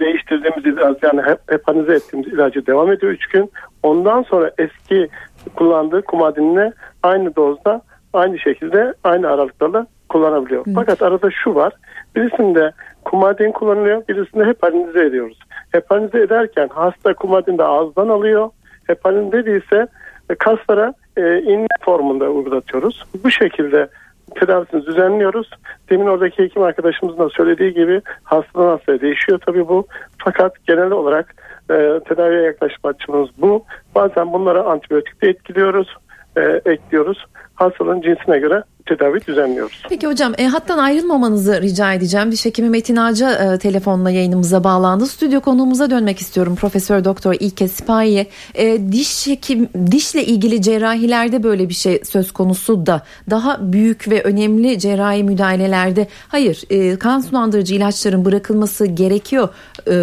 değiştirdiğimiz 0.00 0.66
ilaç 0.66 0.96
yani 1.02 1.22
hepanize 1.48 1.94
ettiğimiz 1.94 2.32
ilacı 2.32 2.66
devam 2.66 2.92
ediyor 2.92 3.12
3 3.12 3.26
gün. 3.26 3.50
Ondan 3.82 4.22
sonra 4.22 4.50
eski 4.58 5.08
kullandığı 5.56 6.02
kumadinine 6.02 6.72
aynı 7.02 7.36
dozda 7.36 7.82
aynı 8.12 8.38
şekilde 8.38 8.94
aynı 9.04 9.28
aralıklarla 9.28 9.86
kullanabiliyor. 10.08 10.66
Hı. 10.66 10.70
Fakat 10.74 11.02
arada 11.02 11.30
şu 11.44 11.54
var. 11.54 11.72
Birisinde 12.16 12.72
kumadin 13.04 13.52
kullanılıyor, 13.52 14.08
birisinde 14.08 14.44
heparinize 14.44 15.04
ediyoruz. 15.04 15.38
Heparinize 15.72 16.20
ederken 16.20 16.68
hasta 16.72 17.14
kumadin 17.14 17.58
de 17.58 17.64
ağızdan 17.64 18.08
alıyor. 18.08 18.50
Heparin 18.86 19.32
dediyse 19.32 19.86
kaslara 20.38 20.94
e, 21.16 21.38
inme 21.38 21.66
formunda 21.80 22.30
uygulatıyoruz. 22.30 23.04
Bu 23.24 23.30
şekilde 23.30 23.88
tedavisini 24.34 24.86
düzenliyoruz. 24.86 25.50
Demin 25.90 26.06
oradaki 26.06 26.42
hekim 26.42 26.62
arkadaşımızın 26.62 27.18
da 27.18 27.28
söylediği 27.28 27.74
gibi 27.74 28.02
hastadan 28.22 28.68
hastaya 28.68 29.00
değişiyor 29.00 29.40
tabii 29.46 29.68
bu. 29.68 29.86
Fakat 30.18 30.66
genel 30.66 30.90
olarak 30.90 31.34
e, 31.70 32.00
tedaviye 32.08 32.42
yaklaşma 32.42 32.90
açımız 32.90 33.28
bu. 33.38 33.64
Bazen 33.94 34.32
bunlara 34.32 34.62
antibiyotik 34.64 35.22
de 35.22 35.28
etkiliyoruz, 35.28 35.96
e, 36.36 36.60
ekliyoruz 36.64 37.26
hastalığın 37.54 38.00
cinsine 38.00 38.38
göre 38.38 38.62
tedavi 38.86 39.20
düzenliyoruz. 39.26 39.82
Peki 39.88 40.06
hocam 40.06 40.32
e, 40.38 40.46
hattan 40.46 40.78
ayrılmamanızı 40.78 41.62
rica 41.62 41.92
edeceğim. 41.92 42.32
Diş 42.32 42.44
hekimi 42.44 42.70
Metin 42.70 42.96
Ağaca 42.96 43.54
e, 43.54 43.58
telefonla 43.58 44.10
yayınımıza 44.10 44.64
bağlandı. 44.64 45.06
Stüdyo 45.06 45.40
konuğumuza 45.40 45.90
dönmek 45.90 46.18
istiyorum. 46.18 46.56
Profesör 46.56 47.04
Doktor 47.04 47.34
İlke 47.40 47.68
Sipahi'ye. 47.68 48.26
E, 48.54 48.92
diş 48.92 49.26
hekim 49.26 49.68
dişle 49.90 50.24
ilgili 50.24 50.62
cerrahilerde 50.62 51.42
böyle 51.42 51.68
bir 51.68 51.74
şey 51.74 52.00
söz 52.04 52.32
konusu 52.32 52.86
da 52.86 53.02
daha 53.30 53.72
büyük 53.72 54.08
ve 54.10 54.22
önemli 54.22 54.78
cerrahi 54.78 55.24
müdahalelerde 55.24 56.08
hayır 56.28 56.62
e, 56.70 56.98
kan 56.98 57.20
sulandırıcı 57.20 57.74
ilaçların 57.74 58.24
bırakılması 58.24 58.86
gerekiyor 58.86 59.48
e, 59.88 59.94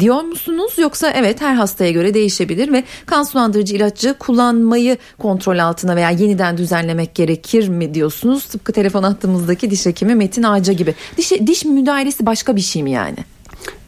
diyor 0.00 0.22
musunuz? 0.22 0.72
Yoksa 0.78 1.10
evet 1.10 1.40
her 1.40 1.54
hastaya 1.54 1.90
göre 1.90 2.14
değişebilir 2.14 2.72
ve 2.72 2.84
kan 3.06 3.22
sulandırıcı 3.22 3.76
ilacı 3.76 4.14
kullanmayı 4.18 4.96
kontrol 5.18 5.58
altına 5.58 5.96
veya 5.96 6.10
yeniden 6.10 6.58
düzenlemek 6.58 7.14
gerekir 7.14 7.68
mi 7.68 7.94
diyorsunuz? 8.02 8.44
Tıpkı 8.44 8.72
telefon 8.72 9.02
attığımızdaki 9.02 9.70
diş 9.70 9.86
hekimi 9.86 10.14
Metin 10.14 10.42
Ağaca 10.42 10.72
gibi. 10.72 10.94
Diş, 11.16 11.32
diş 11.46 11.64
müdahalesi 11.64 12.26
başka 12.26 12.56
bir 12.56 12.60
şey 12.60 12.82
mi 12.82 12.90
yani? 12.90 13.16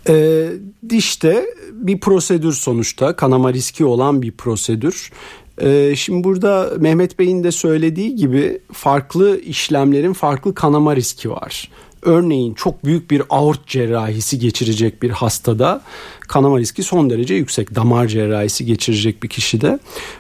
E, 0.08 0.46
dişte 0.88 1.46
bir 1.72 2.00
prosedür 2.00 2.52
sonuçta 2.52 3.16
kanama 3.16 3.52
riski 3.52 3.84
olan 3.84 4.22
bir 4.22 4.32
prosedür. 4.32 5.10
E, 5.58 5.96
şimdi 5.96 6.24
burada 6.24 6.70
Mehmet 6.78 7.18
Bey'in 7.18 7.44
de 7.44 7.52
söylediği 7.52 8.16
gibi 8.16 8.58
farklı 8.72 9.40
işlemlerin 9.40 10.12
farklı 10.12 10.54
kanama 10.54 10.96
riski 10.96 11.30
var. 11.30 11.70
Örneğin 12.04 12.54
çok 12.54 12.84
büyük 12.84 13.10
bir 13.10 13.22
aort 13.30 13.66
cerrahisi 13.66 14.38
geçirecek 14.38 15.02
bir 15.02 15.10
hastada 15.10 15.80
kanama 16.20 16.58
riski 16.58 16.82
son 16.82 17.10
derece 17.10 17.34
yüksek. 17.34 17.74
Damar 17.74 18.06
cerrahisi 18.06 18.66
geçirecek 18.66 19.22
bir 19.22 19.28
kişide. 19.28 19.78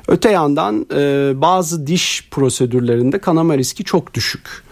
Öte 0.08 0.30
yandan 0.30 0.86
e, 0.94 1.32
bazı 1.34 1.86
diş 1.86 2.28
prosedürlerinde 2.30 3.18
kanama 3.18 3.58
riski 3.58 3.84
çok 3.84 4.14
düşük. 4.14 4.64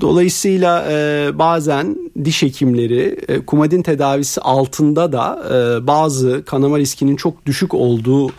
Dolayısıyla 0.00 0.86
e, 0.90 1.30
bazen 1.34 1.96
diş 2.24 2.42
hekimleri 2.42 3.18
e, 3.28 3.40
kumadin 3.46 3.82
tedavisi 3.82 4.40
altında 4.40 5.12
da 5.12 5.44
e, 5.50 5.86
bazı 5.86 6.44
kanama 6.44 6.78
riskinin 6.78 7.16
çok 7.16 7.46
düşük 7.46 7.74
olduğu 7.74 8.30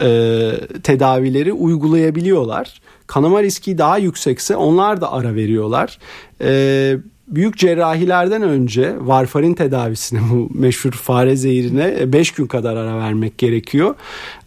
e, 0.00 0.50
tedavileri 0.82 1.52
uygulayabiliyorlar. 1.52 2.80
Kanama 3.06 3.42
riski 3.42 3.78
daha 3.78 3.98
yüksekse 3.98 4.56
onlar 4.56 5.00
da 5.00 5.12
ara 5.12 5.34
veriyorlar. 5.34 5.98
E, 6.40 6.96
büyük 7.30 7.56
cerrahilerden 7.56 8.42
önce 8.42 8.94
varfarin 9.00 9.54
tedavisine 9.54 10.20
bu 10.30 10.50
meşhur 10.54 10.92
fare 10.92 11.36
zehirine 11.36 12.12
5 12.12 12.30
gün 12.30 12.46
kadar 12.46 12.76
ara 12.76 12.98
vermek 12.98 13.38
gerekiyor. 13.38 13.94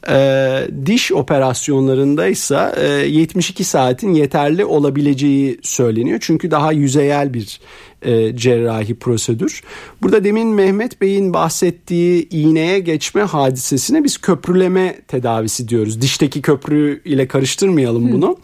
E, 0.09 0.67
diş 0.85 1.11
operasyonlarında 1.11 2.27
ise 2.27 2.73
e, 2.77 2.87
72 2.87 3.63
saatin 3.63 4.13
yeterli 4.13 4.65
olabileceği 4.65 5.59
söyleniyor. 5.61 6.19
Çünkü 6.21 6.51
daha 6.51 6.71
yüzeyel 6.71 7.33
bir 7.33 7.59
e, 8.01 8.35
cerrahi 8.35 8.95
prosedür. 8.95 9.63
Burada 10.01 10.23
demin 10.23 10.47
Mehmet 10.47 11.01
Bey'in 11.01 11.33
bahsettiği 11.33 12.29
iğneye 12.29 12.79
geçme 12.79 13.21
hadisesine 13.21 14.03
biz 14.03 14.17
köprüleme 14.17 15.01
tedavisi 15.07 15.67
diyoruz. 15.67 16.01
Dişteki 16.01 16.41
köprü 16.41 17.01
ile 17.05 17.27
karıştırmayalım 17.27 18.11
bunu. 18.11 18.37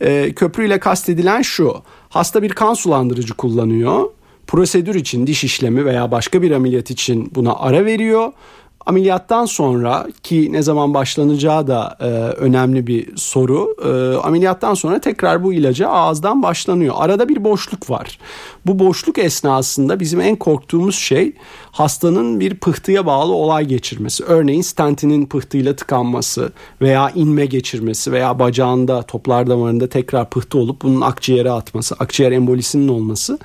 E, 0.00 0.32
köprü 0.32 0.66
ile 0.66 0.80
kastedilen 0.80 1.42
şu. 1.42 1.82
Hasta 2.14 2.42
bir 2.42 2.50
kan 2.50 2.74
sulandırıcı 2.74 3.34
kullanıyor. 3.34 4.10
Prosedür 4.46 4.94
için 4.94 5.26
diş 5.26 5.44
işlemi 5.44 5.84
veya 5.84 6.10
başka 6.10 6.42
bir 6.42 6.50
ameliyat 6.50 6.90
için 6.90 7.30
buna 7.34 7.56
ara 7.56 7.84
veriyor. 7.84 8.32
Ameliyattan 8.86 9.44
sonra 9.44 10.06
ki 10.22 10.48
ne 10.52 10.62
zaman 10.62 10.94
başlanacağı 10.94 11.66
da 11.66 11.96
e, 12.00 12.04
önemli 12.40 12.86
bir 12.86 13.16
soru. 13.16 13.76
E, 13.84 14.16
ameliyattan 14.16 14.74
sonra 14.74 15.00
tekrar 15.00 15.44
bu 15.44 15.52
ilaca 15.52 15.88
ağızdan 15.88 16.42
başlanıyor. 16.42 16.94
Arada 16.98 17.28
bir 17.28 17.44
boşluk 17.44 17.90
var. 17.90 18.18
Bu 18.66 18.78
boşluk 18.78 19.18
esnasında 19.18 20.00
bizim 20.00 20.20
en 20.20 20.36
korktuğumuz 20.36 20.96
şey 20.96 21.32
hastanın 21.74 22.40
bir 22.40 22.54
pıhtıya 22.54 23.06
bağlı 23.06 23.32
olay 23.32 23.64
geçirmesi. 23.64 24.24
Örneğin 24.24 24.62
stentinin 24.62 25.26
pıhtıyla 25.26 25.76
tıkanması 25.76 26.52
veya 26.80 27.10
inme 27.14 27.46
geçirmesi 27.46 28.12
veya 28.12 28.38
bacağında 28.38 29.02
toplar 29.02 29.46
damarında 29.46 29.88
tekrar 29.88 30.30
pıhtı 30.30 30.58
olup 30.58 30.82
bunun 30.82 31.00
akciğere 31.00 31.50
atması, 31.50 31.94
akciğer 31.98 32.32
embolisinin 32.32 32.88
olması. 32.88 33.38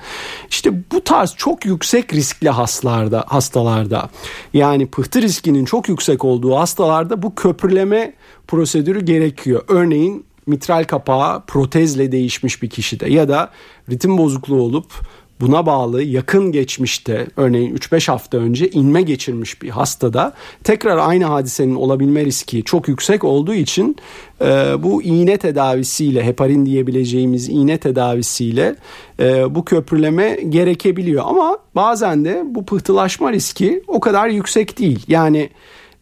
İşte 0.50 0.70
bu 0.92 1.04
tarz 1.04 1.34
çok 1.36 1.64
yüksek 1.64 2.14
riskli 2.14 2.50
hastalarda, 2.50 3.24
hastalarda 3.26 4.10
yani 4.54 4.86
pıhtı 4.86 5.22
riskinin 5.22 5.64
çok 5.64 5.88
yüksek 5.88 6.24
olduğu 6.24 6.56
hastalarda 6.56 7.22
bu 7.22 7.34
köprüleme 7.34 8.14
prosedürü 8.46 9.04
gerekiyor. 9.04 9.62
Örneğin 9.68 10.24
mitral 10.46 10.84
kapağı 10.84 11.46
protezle 11.46 12.12
değişmiş 12.12 12.62
bir 12.62 12.70
kişide 12.70 13.12
ya 13.12 13.28
da 13.28 13.50
ritim 13.90 14.18
bozukluğu 14.18 14.62
olup 14.62 14.92
buna 15.40 15.66
bağlı 15.66 16.02
yakın 16.02 16.52
geçmişte 16.52 17.26
örneğin 17.36 17.76
3-5 17.76 18.10
hafta 18.10 18.38
önce 18.38 18.70
inme 18.70 19.02
geçirmiş 19.02 19.62
bir 19.62 19.70
hastada 19.70 20.32
tekrar 20.64 20.98
aynı 20.98 21.24
hadisenin 21.24 21.74
olabilme 21.74 22.24
riski 22.24 22.64
çok 22.64 22.88
yüksek 22.88 23.24
olduğu 23.24 23.54
için 23.54 23.96
e, 24.40 24.46
bu 24.82 25.02
iğne 25.02 25.36
tedavisiyle 25.36 26.24
heparin 26.24 26.66
diyebileceğimiz 26.66 27.48
iğne 27.48 27.78
tedavisiyle 27.78 28.76
e, 29.20 29.54
bu 29.54 29.64
köprüleme 29.64 30.38
gerekebiliyor. 30.48 31.24
Ama 31.26 31.58
bazen 31.74 32.24
de 32.24 32.42
bu 32.46 32.64
pıhtılaşma 32.64 33.32
riski 33.32 33.82
o 33.88 34.00
kadar 34.00 34.28
yüksek 34.28 34.78
değil. 34.78 35.04
Yani 35.08 35.50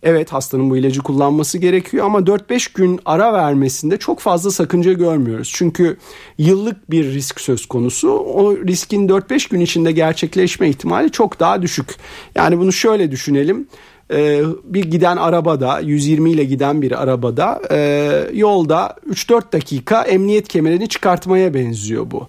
Evet 0.03 0.33
hastanın 0.33 0.71
bu 0.71 0.77
ilacı 0.77 1.01
kullanması 1.01 1.59
gerekiyor 1.59 2.07
ama 2.07 2.19
4-5 2.19 2.75
gün 2.75 3.01
ara 3.05 3.33
vermesinde 3.33 3.97
çok 3.97 4.21
fazla 4.21 4.51
sakınca 4.51 4.93
görmüyoruz. 4.93 5.53
Çünkü 5.55 5.97
yıllık 6.39 6.91
bir 6.91 7.05
risk 7.05 7.41
söz 7.41 7.67
konusu. 7.67 8.11
O 8.11 8.57
riskin 8.57 9.09
4-5 9.09 9.51
gün 9.51 9.61
içinde 9.61 9.93
gerçekleşme 9.93 10.69
ihtimali 10.69 11.11
çok 11.11 11.41
daha 11.41 11.63
düşük. 11.63 11.97
Yani 12.35 12.59
bunu 12.59 12.73
şöyle 12.73 13.11
düşünelim 13.11 13.69
e, 14.13 14.43
bir 14.65 14.85
giden 14.85 15.17
arabada 15.17 15.81
120 15.81 16.31
ile 16.31 16.45
giden 16.45 16.83
bir 16.83 17.03
arabada 17.03 17.63
e, 17.71 18.11
yolda 18.33 18.97
3-4 19.11 19.53
dakika 19.53 20.03
emniyet 20.03 20.49
kemerini 20.49 20.89
çıkartmaya 20.89 21.55
benziyor 21.55 22.11
bu. 22.11 22.29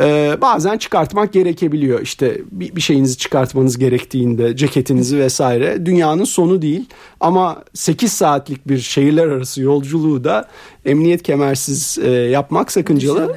E, 0.00 0.36
bazen 0.40 0.78
çıkartmak 0.78 1.32
gerekebiliyor 1.32 2.00
işte 2.00 2.40
bir, 2.50 2.76
bir 2.76 2.80
şeyinizi 2.80 3.18
çıkartmanız 3.18 3.78
gerektiğinde 3.78 4.56
ceketinizi 4.56 5.18
vesaire 5.18 5.86
dünyanın 5.86 6.24
sonu 6.24 6.62
değil 6.62 6.86
ama 7.20 7.62
8 7.74 8.12
saatlik 8.12 8.68
bir 8.68 8.78
şehirler 8.78 9.26
arası 9.26 9.62
yolculuğu 9.62 10.24
da 10.24 10.48
emniyet 10.84 11.22
kemersiz 11.22 11.98
e, 12.02 12.10
yapmak 12.10 12.72
sakıncalı. 12.72 13.36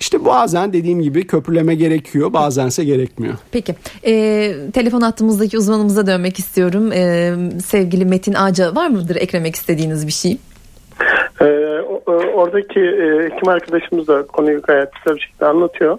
İşte 0.00 0.24
bazen 0.24 0.72
dediğim 0.72 1.02
gibi 1.02 1.26
köprüleme 1.26 1.74
gerekiyor 1.74 2.32
bazense 2.32 2.84
gerekmiyor. 2.84 3.34
Peki 3.52 3.74
e, 4.06 4.54
telefon 4.72 5.00
hattımızdaki 5.00 5.58
uzmanımıza 5.58 6.06
dönmek 6.06 6.38
istiyorum. 6.38 6.92
E, 6.92 7.34
sevgili 7.66 8.04
Metin 8.04 8.34
Ağaca 8.34 8.74
var 8.74 8.88
mıdır 8.88 9.16
eklemek 9.16 9.54
istediğiniz 9.54 10.06
bir 10.06 10.12
şey? 10.12 10.38
Ee, 11.40 11.44
oradaki 12.34 12.80
e, 12.80 13.24
hekim 13.24 13.48
arkadaşımız 13.48 14.08
da 14.08 14.26
konuyu 14.26 14.62
gayet 14.62 14.88
güzel 14.94 15.16
bir 15.16 15.20
şekilde 15.20 15.46
anlatıyor. 15.46 15.98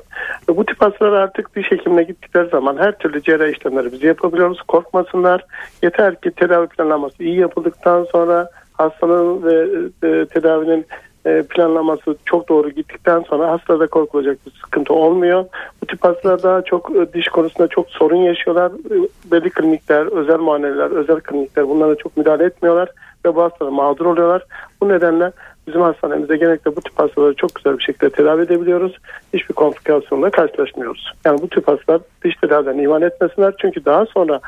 E, 0.50 0.58
bu 0.58 0.66
tip 0.66 0.82
hastalar 0.82 1.12
artık 1.12 1.56
diş 1.56 1.72
hekimine 1.72 2.04
gittikleri 2.04 2.50
zaman 2.50 2.78
her 2.78 2.98
türlü 2.98 3.22
cerrahi 3.24 3.52
işlemleri 3.52 3.92
biz 3.92 4.04
yapabiliyoruz. 4.04 4.62
Korkmasınlar. 4.68 5.46
Yeter 5.84 6.22
ki 6.22 6.32
tedavi 6.32 6.68
planlaması 6.68 7.24
iyi 7.24 7.40
yapıldıktan 7.40 8.08
sonra 8.12 8.50
hastanın 8.74 9.44
ve 9.44 9.68
e, 10.08 10.26
tedavinin 10.26 10.86
planlaması 11.24 12.16
çok 12.26 12.50
doğru 12.50 12.70
gittikten 12.70 13.20
sonra 13.20 13.52
hastada 13.52 13.88
korkulacak 13.88 14.46
bir 14.46 14.52
sıkıntı 14.52 14.94
olmuyor. 14.94 15.46
Bu 15.82 15.86
tip 15.86 16.04
hastalar 16.04 16.44
daha 16.44 16.62
çok 16.62 16.92
e, 16.96 17.14
diş 17.14 17.28
konusunda 17.28 17.68
çok 17.68 17.90
sorun 17.90 18.16
yaşıyorlar. 18.16 18.72
E, 18.72 19.10
belli 19.32 19.50
klinikler, 19.50 20.06
özel 20.06 20.40
muayeneler, 20.40 20.92
özel 20.92 21.20
klinikler 21.20 21.70
bunlara 21.70 21.96
çok 21.96 22.18
müdahale 22.18 22.44
etmiyorlar 22.44 22.90
ve 23.26 23.36
bu 23.36 23.44
hastalar 23.44 23.72
mağdur 23.72 24.06
oluyorlar. 24.06 24.46
Bu 24.82 24.90
nedenle 24.90 25.32
bizim 25.68 25.82
hastanemizde 25.82 26.38
genellikle 26.38 26.76
bu 26.76 26.82
tip 26.82 27.00
hastaları 27.00 27.34
çok 27.34 27.56
güzel 27.56 27.78
bir 27.78 27.84
şekilde 27.84 28.10
tedavi 28.10 28.42
edebiliyoruz. 28.42 28.98
Hiçbir 29.34 29.54
komplikasyonla 29.54 30.30
karşılaşmıyoruz. 30.30 31.14
Yani 31.26 31.42
bu 31.42 31.50
tip 31.50 31.68
hastalar 31.68 32.02
diş 32.24 32.36
tedaviden 32.36 32.78
ihmal 32.78 33.02
etmesinler. 33.02 33.54
Çünkü 33.62 33.86
daha 33.86 34.06
sonra 34.06 34.40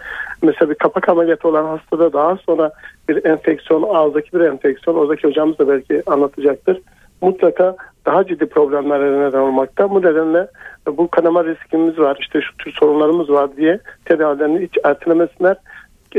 mesela 0.42 0.70
bir 0.70 0.76
kapak 0.76 1.10
ameliyatı 1.10 1.48
olan 1.48 1.66
hastada 1.66 2.14
daha 2.14 2.38
sonra 2.38 2.72
bir 3.10 3.26
enfeksiyon, 3.26 3.84
ağızdaki 3.84 4.34
bir 4.34 4.40
enfeksiyon, 4.40 4.98
oradaki 4.98 5.28
hocamız 5.28 5.60
da 5.60 5.68
belki 5.68 6.04
anlatacaktır. 6.06 6.82
Mutlaka 7.22 7.76
daha 8.06 8.26
ciddi 8.26 8.46
problemlere 8.46 9.28
neden 9.28 9.40
olmakta. 9.40 9.90
Bu 9.90 10.02
nedenle 10.02 10.48
bu 10.88 11.08
kanama 11.08 11.46
riskimiz 11.46 12.00
var, 12.00 12.18
işte 12.22 12.42
şu 12.42 12.58
tür 12.58 12.72
sorunlarımız 12.72 13.30
var 13.30 13.58
diye 13.58 13.80
tedavilerini 14.06 14.60
hiç 14.60 14.78
ertelemesinler 14.84 15.58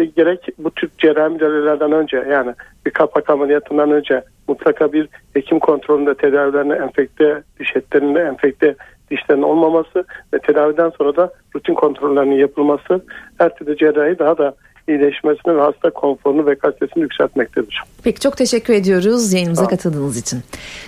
gerek 0.01 0.49
bu 0.59 0.71
tür 0.71 0.91
cerrahi 0.99 1.33
müdahalelerden 1.33 1.93
önce 1.93 2.25
yani 2.31 2.55
bir 2.87 2.91
kapak 2.91 3.31
ameliyatından 3.31 3.91
önce 3.91 4.23
mutlaka 4.49 4.93
bir 4.93 5.09
hekim 5.35 5.59
kontrolünde 5.59 6.15
tedavilerine 6.15 6.75
enfekte 6.75 7.43
diş 7.61 7.77
etlerinde 7.77 8.21
enfekte 8.21 8.75
dişlerin 9.11 9.43
olmaması 9.43 10.05
ve 10.35 10.39
tedaviden 10.39 10.91
sonra 10.91 11.17
da 11.17 11.33
rutin 11.55 11.75
kontrollerinin 11.75 12.37
yapılması 12.37 13.05
her 13.39 13.57
türlü 13.57 13.77
cerrahi 13.77 14.19
daha 14.19 14.39
da 14.39 14.55
iyileşmesini 14.89 15.57
ve 15.57 15.61
hasta 15.61 15.91
konforunu 15.91 16.47
ve 16.47 16.55
kalitesini 16.55 17.03
yükseltmektedir. 17.03 17.83
Peki 18.05 18.21
çok 18.21 18.37
teşekkür 18.37 18.75
ediyoruz 18.75 19.33
yayınımıza 19.33 19.69
katıldığınız 19.69 20.17
için. 20.17 20.41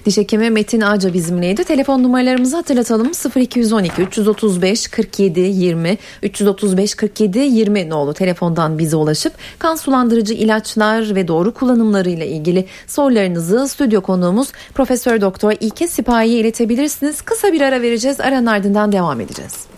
Diş 0.06 0.16
hekimi 0.16 0.50
Metin 0.50 0.80
Ağca 0.80 1.12
bizimleydi. 1.12 1.64
Telefon 1.64 2.02
numaralarımızı 2.02 2.56
hatırlatalım 2.56 3.10
0212 3.36 4.02
335 4.02 4.88
47 4.88 5.40
20 5.40 5.98
335 6.22 6.94
47 6.94 7.38
20 7.38 7.90
nolu 7.90 8.14
telefondan 8.14 8.78
bize 8.78 8.96
ulaşıp 8.96 9.32
kan 9.58 9.74
sulandırıcı 9.74 10.34
ilaçlar 10.34 11.14
ve 11.14 11.28
doğru 11.28 11.54
kullanımları 11.54 12.10
ile 12.10 12.26
ilgili 12.26 12.64
sorularınızı 12.86 13.68
stüdyo 13.68 14.00
konuğumuz 14.00 14.52
Profesör 14.74 15.20
Doktor 15.20 15.52
İlke 15.60 15.88
Sipahi'ye 15.88 16.40
iletebilirsiniz. 16.40 17.22
Kısa 17.22 17.52
bir 17.52 17.60
ara 17.60 17.82
vereceğiz. 17.82 18.20
Aranın 18.20 18.46
ardından 18.46 18.92
devam 18.92 19.20
edeceğiz. 19.20 19.73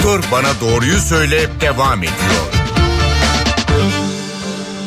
Doktor 0.00 0.20
Bana 0.32 0.60
Doğruyu 0.60 0.98
Söyle 0.98 1.48
devam 1.60 1.98
ediyor. 2.02 2.59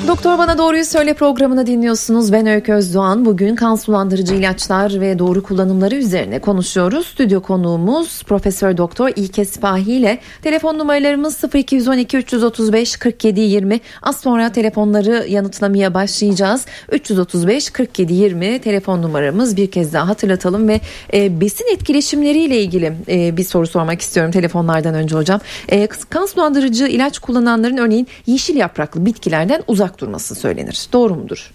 Doktor 0.07 0.37
Bana 0.37 0.57
Doğruyu 0.57 0.85
Söyle 0.85 1.13
programını 1.13 1.67
dinliyorsunuz. 1.67 2.31
Ben 2.31 2.47
Öykü 2.47 2.73
Özdoğan. 2.73 3.25
Bugün 3.25 3.55
kan 3.55 3.75
sulandırıcı 3.75 4.33
ilaçlar 4.33 5.01
ve 5.01 5.19
doğru 5.19 5.43
kullanımları 5.43 5.95
üzerine 5.95 6.39
konuşuyoruz. 6.39 7.07
Stüdyo 7.07 7.41
konuğumuz 7.41 8.23
Profesör 8.23 8.77
Doktor 8.77 9.11
İlke 9.15 9.45
Sipahi 9.45 9.91
ile 9.91 10.19
telefon 10.41 10.79
numaralarımız 10.79 11.43
0212 11.53 12.17
335 12.17 12.97
47 12.97 13.39
20. 13.39 13.79
Az 14.01 14.19
sonra 14.19 14.51
telefonları 14.51 15.25
yanıtlamaya 15.29 15.93
başlayacağız. 15.93 16.65
335 16.91 17.69
47 17.69 18.13
20 18.13 18.59
telefon 18.59 19.01
numaramız 19.01 19.57
bir 19.57 19.71
kez 19.71 19.93
daha 19.93 20.07
hatırlatalım 20.07 20.67
ve 20.67 20.81
e, 21.13 21.41
besin 21.41 21.73
etkileşimleriyle 21.73 22.61
ilgili 22.61 22.93
e, 23.09 23.37
bir 23.37 23.43
soru 23.43 23.67
sormak 23.67 24.01
istiyorum 24.01 24.31
telefonlardan 24.31 24.93
önce 24.93 25.15
hocam. 25.15 25.39
E, 25.69 25.87
kan 25.87 26.25
sulandırıcı 26.25 26.87
ilaç 26.87 27.19
kullananların 27.19 27.77
örneğin 27.77 28.07
yeşil 28.25 28.55
yapraklı 28.55 29.05
bitkilerden 29.05 29.63
uzak 29.67 29.92
durması 29.99 30.35
söylenir. 30.35 30.87
Doğru 30.93 31.15
mudur? 31.15 31.51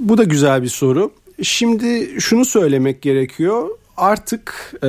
Bu 0.00 0.18
da 0.18 0.24
güzel 0.24 0.62
bir 0.62 0.68
soru. 0.68 1.10
Şimdi 1.42 2.20
şunu 2.20 2.44
söylemek 2.44 3.02
gerekiyor. 3.02 3.68
Artık 3.96 4.74
e, 4.82 4.88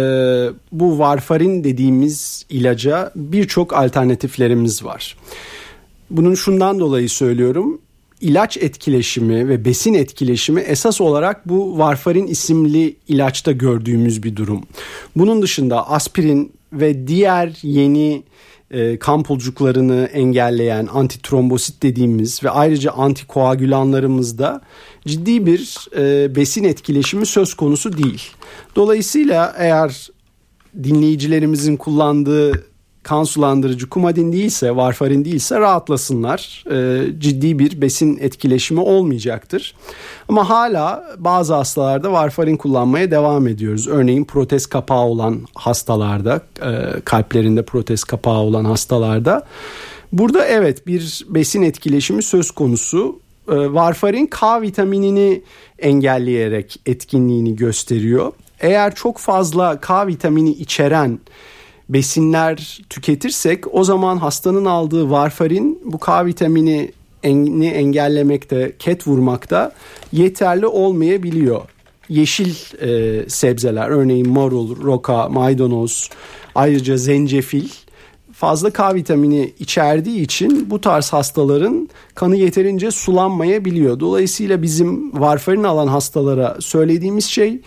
bu 0.72 1.00
varfarin 1.00 1.64
dediğimiz 1.64 2.46
ilaca 2.50 3.12
birçok 3.16 3.74
alternatiflerimiz 3.74 4.86
var. 4.86 5.18
Bunun 6.10 6.36
şundan 6.36 6.80
dolayı 6.80 7.10
söylüyorum. 7.10 7.82
İlaç 8.22 8.58
etkileşimi 8.58 9.50
ve 9.50 9.66
besin 9.66 9.94
etkileşimi 9.94 10.62
esas 10.62 11.02
olarak 11.02 11.50
bu 11.50 11.78
varfarin 11.78 12.28
isimli 12.28 12.96
ilaçta 13.08 13.52
gördüğümüz 13.52 14.24
bir 14.24 14.36
durum. 14.36 14.64
Bunun 15.16 15.42
dışında 15.42 15.90
aspirin 15.90 16.54
ve 16.74 17.08
diğer 17.08 17.58
yeni 17.64 18.24
e, 18.72 19.00
kan 19.00 19.24
pulcuklarını 19.24 20.10
engelleyen 20.14 20.88
antitrombosit 20.94 21.84
dediğimiz 21.84 22.44
ve 22.44 22.50
ayrıca 22.50 22.92
antikoagülanlarımızda 22.92 24.62
ciddi 25.08 25.46
bir 25.46 25.88
e, 25.98 26.36
besin 26.36 26.64
etkileşimi 26.64 27.26
söz 27.26 27.54
konusu 27.54 27.98
değil. 27.98 28.24
Dolayısıyla 28.76 29.56
eğer 29.58 30.10
dinleyicilerimizin 30.84 31.78
kullandığı 31.78 32.71
kan 33.04 33.24
sulandırıcı 33.24 33.90
kumadin 33.90 34.34
değilse, 34.34 34.76
varfarin 34.76 35.26
değilse 35.26 35.60
rahatlasınlar. 35.60 36.64
E, 36.72 37.06
ciddi 37.20 37.60
bir 37.60 37.82
besin 37.82 38.18
etkileşimi 38.22 38.80
olmayacaktır. 38.80 39.76
Ama 40.30 40.50
hala 40.50 41.04
bazı 41.18 41.54
hastalarda 41.54 42.12
varfarin 42.12 42.58
kullanmaya 42.58 43.12
devam 43.12 43.48
ediyoruz. 43.48 43.88
Örneğin 43.88 44.26
protez 44.26 44.66
kapağı 44.66 45.04
olan 45.04 45.42
hastalarda, 45.56 46.42
e, 46.62 47.02
kalplerinde 47.06 47.66
protez 47.66 48.04
kapağı 48.04 48.40
olan 48.40 48.66
hastalarda. 48.66 49.48
Burada 50.14 50.46
evet 50.46 50.88
bir 50.88 51.26
besin 51.30 51.62
etkileşimi 51.62 52.24
söz 52.24 52.52
konusu. 52.52 53.20
E, 53.48 53.56
varfarin 53.56 54.26
K 54.26 54.62
vitaminini 54.62 55.42
engelleyerek 55.80 56.80
etkinliğini 56.86 57.56
gösteriyor. 57.56 58.32
Eğer 58.60 58.96
çok 58.96 59.18
fazla 59.18 59.80
K 59.80 60.08
vitamini 60.08 60.52
içeren 60.52 61.20
besinler 61.94 62.82
tüketirsek 62.90 63.74
o 63.76 63.84
zaman 63.84 64.18
hastanın 64.18 64.66
aldığı 64.66 65.10
varfarin 65.10 65.80
bu 65.86 65.98
K 65.98 66.26
vitamini 66.26 66.92
ni 67.24 67.68
engellemekte, 67.68 68.76
ket 68.80 69.08
vurmakta 69.08 69.72
yeterli 70.12 70.68
olmayabiliyor. 70.68 71.62
Yeşil 72.10 72.56
e, 72.82 73.30
sebzeler 73.30 73.90
örneğin 73.90 74.30
marul, 74.30 74.84
roka, 74.84 75.30
maydanoz, 75.30 76.10
ayrıca 76.56 76.98
zencefil 76.98 77.70
fazla 78.34 78.70
K 78.70 78.96
vitamini 78.96 79.54
içerdiği 79.60 80.22
için 80.22 80.70
bu 80.70 80.82
tarz 80.82 81.14
hastaların 81.14 81.90
kanı 82.16 82.36
yeterince 82.36 82.92
sulanmayabiliyor. 82.92 84.00
Dolayısıyla 84.00 84.62
bizim 84.62 85.22
varfarin 85.22 85.64
alan 85.64 85.88
hastalara 85.88 86.58
söylediğimiz 86.60 87.26
şey 87.26 87.60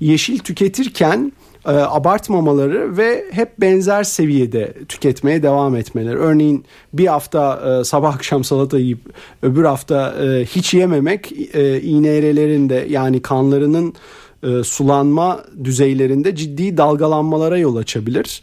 yeşil 0.00 0.38
tüketirken 0.38 1.32
e, 1.66 1.70
abartmamaları 1.70 2.96
ve 2.96 3.24
hep 3.30 3.60
benzer 3.60 4.04
seviyede 4.04 4.74
tüketmeye 4.88 5.42
devam 5.42 5.76
etmeleri. 5.76 6.16
Örneğin 6.16 6.64
bir 6.92 7.06
hafta 7.06 7.60
e, 7.80 7.84
sabah 7.84 8.14
akşam 8.14 8.44
salata 8.44 8.78
yiyip 8.78 9.00
öbür 9.42 9.64
hafta 9.64 10.14
e, 10.24 10.44
hiç 10.44 10.74
yememek 10.74 11.32
e, 11.54 11.80
iğne 11.80 12.08
eğrelerinde 12.08 12.86
yani 12.88 13.22
kanlarının 13.22 13.94
e, 14.42 14.64
sulanma 14.64 15.44
düzeylerinde 15.64 16.36
ciddi 16.36 16.76
dalgalanmalara 16.76 17.58
yol 17.58 17.76
açabilir. 17.76 18.42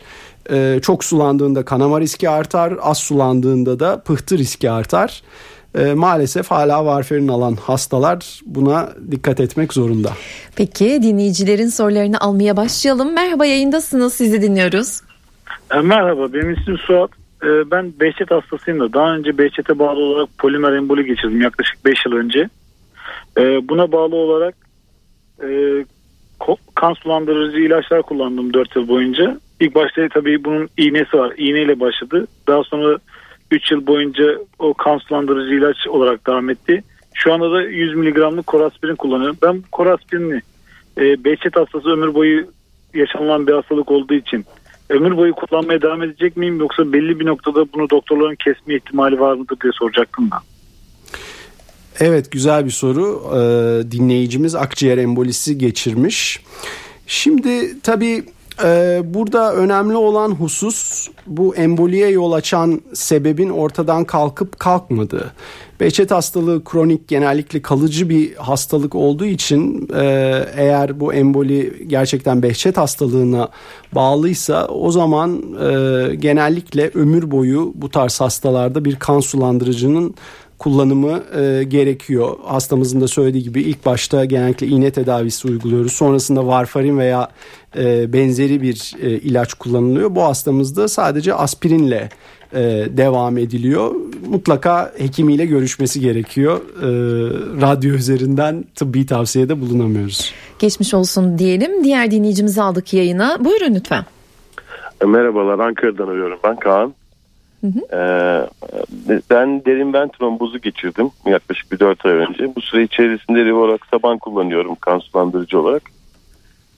E, 0.51 0.79
çok 0.81 1.03
sulandığında 1.03 1.65
kanama 1.65 2.01
riski 2.01 2.29
artar, 2.29 2.73
az 2.81 2.97
sulandığında 2.97 3.79
da 3.79 4.01
pıhtı 4.01 4.37
riski 4.37 4.71
artar 4.71 5.23
e, 5.77 5.93
maalesef 5.93 6.51
hala 6.51 6.85
varfarin 6.85 7.27
alan 7.27 7.55
hastalar 7.55 8.41
buna 8.45 8.89
dikkat 9.11 9.39
etmek 9.39 9.73
zorunda. 9.73 10.09
Peki 10.55 10.99
dinleyicilerin 11.03 11.67
sorularını 11.67 12.19
almaya 12.19 12.57
başlayalım. 12.57 13.13
Merhaba 13.13 13.45
yayındasınız 13.45 14.13
sizi 14.13 14.41
dinliyoruz. 14.41 15.01
E, 15.73 15.79
merhaba 15.79 16.33
benim 16.33 16.53
ismim 16.53 16.77
Suat. 16.77 17.11
E, 17.43 17.71
ben 17.71 17.93
Behçet 17.99 18.31
hastasıyım 18.31 18.79
da 18.79 18.93
daha 18.93 19.15
önce 19.15 19.37
Behçet'e 19.37 19.79
bağlı 19.79 19.99
olarak 19.99 20.29
polimer 20.37 20.73
emboli 20.73 21.05
geçirdim 21.05 21.41
yaklaşık 21.41 21.85
5 21.85 22.05
yıl 22.05 22.13
önce. 22.13 22.49
E, 23.37 23.69
buna 23.69 23.91
bağlı 23.91 24.15
olarak 24.15 24.55
e, 25.43 25.49
kan 26.75 26.93
sulandırıcı 26.93 27.57
ilaçlar 27.57 28.01
kullandım 28.01 28.53
4 28.53 28.75
yıl 28.75 28.87
boyunca. 28.87 29.39
İlk 29.59 29.75
başta 29.75 30.09
tabii 30.13 30.43
bunun 30.43 30.69
iğnesi 30.77 31.17
var. 31.17 31.33
İğneyle 31.37 31.79
başladı. 31.79 32.27
Daha 32.47 32.63
sonra 32.63 32.97
3 33.51 33.71
yıl 33.71 33.87
boyunca 33.87 34.23
o 34.59 34.73
kan 34.73 34.97
sulandırıcı 34.97 35.55
ilaç 35.55 35.87
olarak 35.87 36.27
devam 36.27 36.49
etti. 36.49 36.83
Şu 37.13 37.33
anda 37.33 37.51
da 37.51 37.61
100 37.61 37.95
miligramlık 37.95 38.47
koraspirin 38.47 38.95
kullanıyorum. 38.95 39.37
Ben 39.41 39.63
koraspirini 39.71 40.41
e, 40.97 41.23
Behçet 41.23 41.55
hastası 41.55 41.89
ömür 41.89 42.13
boyu 42.13 42.45
yaşanılan 42.93 43.47
bir 43.47 43.53
hastalık 43.53 43.91
olduğu 43.91 44.13
için 44.13 44.45
ömür 44.89 45.17
boyu 45.17 45.33
kullanmaya 45.33 45.81
devam 45.81 46.03
edecek 46.03 46.37
miyim 46.37 46.59
yoksa 46.59 46.93
belli 46.93 47.19
bir 47.19 47.25
noktada 47.25 47.73
bunu 47.73 47.89
doktorların 47.89 48.35
kesme 48.35 48.75
ihtimali 48.75 49.19
var 49.19 49.33
mıdır 49.33 49.57
diye 49.63 49.71
soracaktım 49.73 50.29
ben. 50.31 50.39
Evet 51.99 52.31
güzel 52.31 52.65
bir 52.65 52.71
soru. 52.71 53.21
Ee, 53.33 53.91
dinleyicimiz 53.91 54.55
akciğer 54.55 54.97
embolisi 54.97 55.57
geçirmiş. 55.57 56.43
Şimdi 57.07 57.81
tabii 57.81 58.25
ee, 58.63 59.01
burada 59.05 59.53
önemli 59.53 59.95
olan 59.95 60.31
husus 60.31 61.07
bu 61.27 61.55
emboliye 61.55 62.09
yol 62.09 62.31
açan 62.31 62.81
sebebin 62.93 63.49
ortadan 63.49 64.03
kalkıp 64.05 64.59
kalkmadığı. 64.59 65.33
Behçet 65.79 66.11
hastalığı 66.11 66.63
kronik 66.63 67.07
genellikle 67.07 67.61
kalıcı 67.61 68.09
bir 68.09 68.35
hastalık 68.35 68.95
olduğu 68.95 69.25
için 69.25 69.89
e, 69.95 70.03
eğer 70.55 70.99
bu 70.99 71.13
emboli 71.13 71.87
gerçekten 71.87 72.43
Behçet 72.43 72.77
hastalığına 72.77 73.49
bağlıysa 73.95 74.67
o 74.67 74.91
zaman 74.91 75.43
e, 75.61 76.15
genellikle 76.15 76.91
ömür 76.93 77.31
boyu 77.31 77.71
bu 77.75 77.89
tarz 77.89 78.21
hastalarda 78.21 78.85
bir 78.85 78.95
kan 78.95 79.19
sulandırıcının 79.19 80.15
kullanımı 80.59 81.23
e, 81.39 81.63
gerekiyor. 81.63 82.37
Hastamızın 82.45 83.01
da 83.01 83.07
söylediği 83.07 83.43
gibi 83.43 83.61
ilk 83.61 83.85
başta 83.85 84.25
genellikle 84.25 84.67
iğne 84.67 84.91
tedavisi 84.91 85.47
uyguluyoruz. 85.47 85.93
Sonrasında 85.93 86.47
varfarin 86.47 86.97
veya 86.97 87.29
e, 87.77 88.13
benzeri 88.13 88.61
bir 88.61 88.95
e, 89.01 89.09
ilaç 89.09 89.53
kullanılıyor. 89.53 90.15
Bu 90.15 90.23
hastamızda 90.23 90.87
sadece 90.87 91.33
aspirinle 91.33 92.09
e, 92.53 92.59
devam 92.89 93.37
ediliyor. 93.37 93.95
Mutlaka 94.29 94.93
hekimiyle 94.97 95.45
görüşmesi 95.45 95.99
gerekiyor. 95.99 96.57
E, 96.57 96.87
radyo 97.61 97.93
üzerinden 97.93 98.65
tıbbi 98.75 99.05
tavsiyede 99.05 99.61
bulunamıyoruz. 99.61 100.33
Geçmiş 100.59 100.93
olsun 100.93 101.37
diyelim. 101.37 101.83
Diğer 101.83 102.11
dinleyicimizi 102.11 102.61
aldık 102.61 102.93
yayına. 102.93 103.37
Buyurun 103.45 103.75
lütfen. 103.75 104.05
Merhabalar 105.05 105.59
Ankara'dan 105.59 106.07
arıyorum 106.07 106.39
ben 106.43 106.55
Kaan. 106.55 106.93
Hı 107.61 107.67
hı. 107.67 107.79
Ee, 107.93 108.47
ben 109.29 109.65
derin 109.65 109.93
ben 109.93 110.09
trombozu 110.09 110.59
geçirdim 110.59 111.09
yaklaşık 111.25 111.71
bir 111.71 111.79
4 111.79 112.05
ay 112.05 112.11
önce. 112.11 112.55
Bu 112.55 112.61
süre 112.61 112.83
içerisinde 112.83 113.53
olarak 113.53 113.85
saban 113.91 114.17
kullanıyorum 114.17 114.75
kan 114.75 114.99
sulandırıcı 114.99 115.59
olarak. 115.59 115.83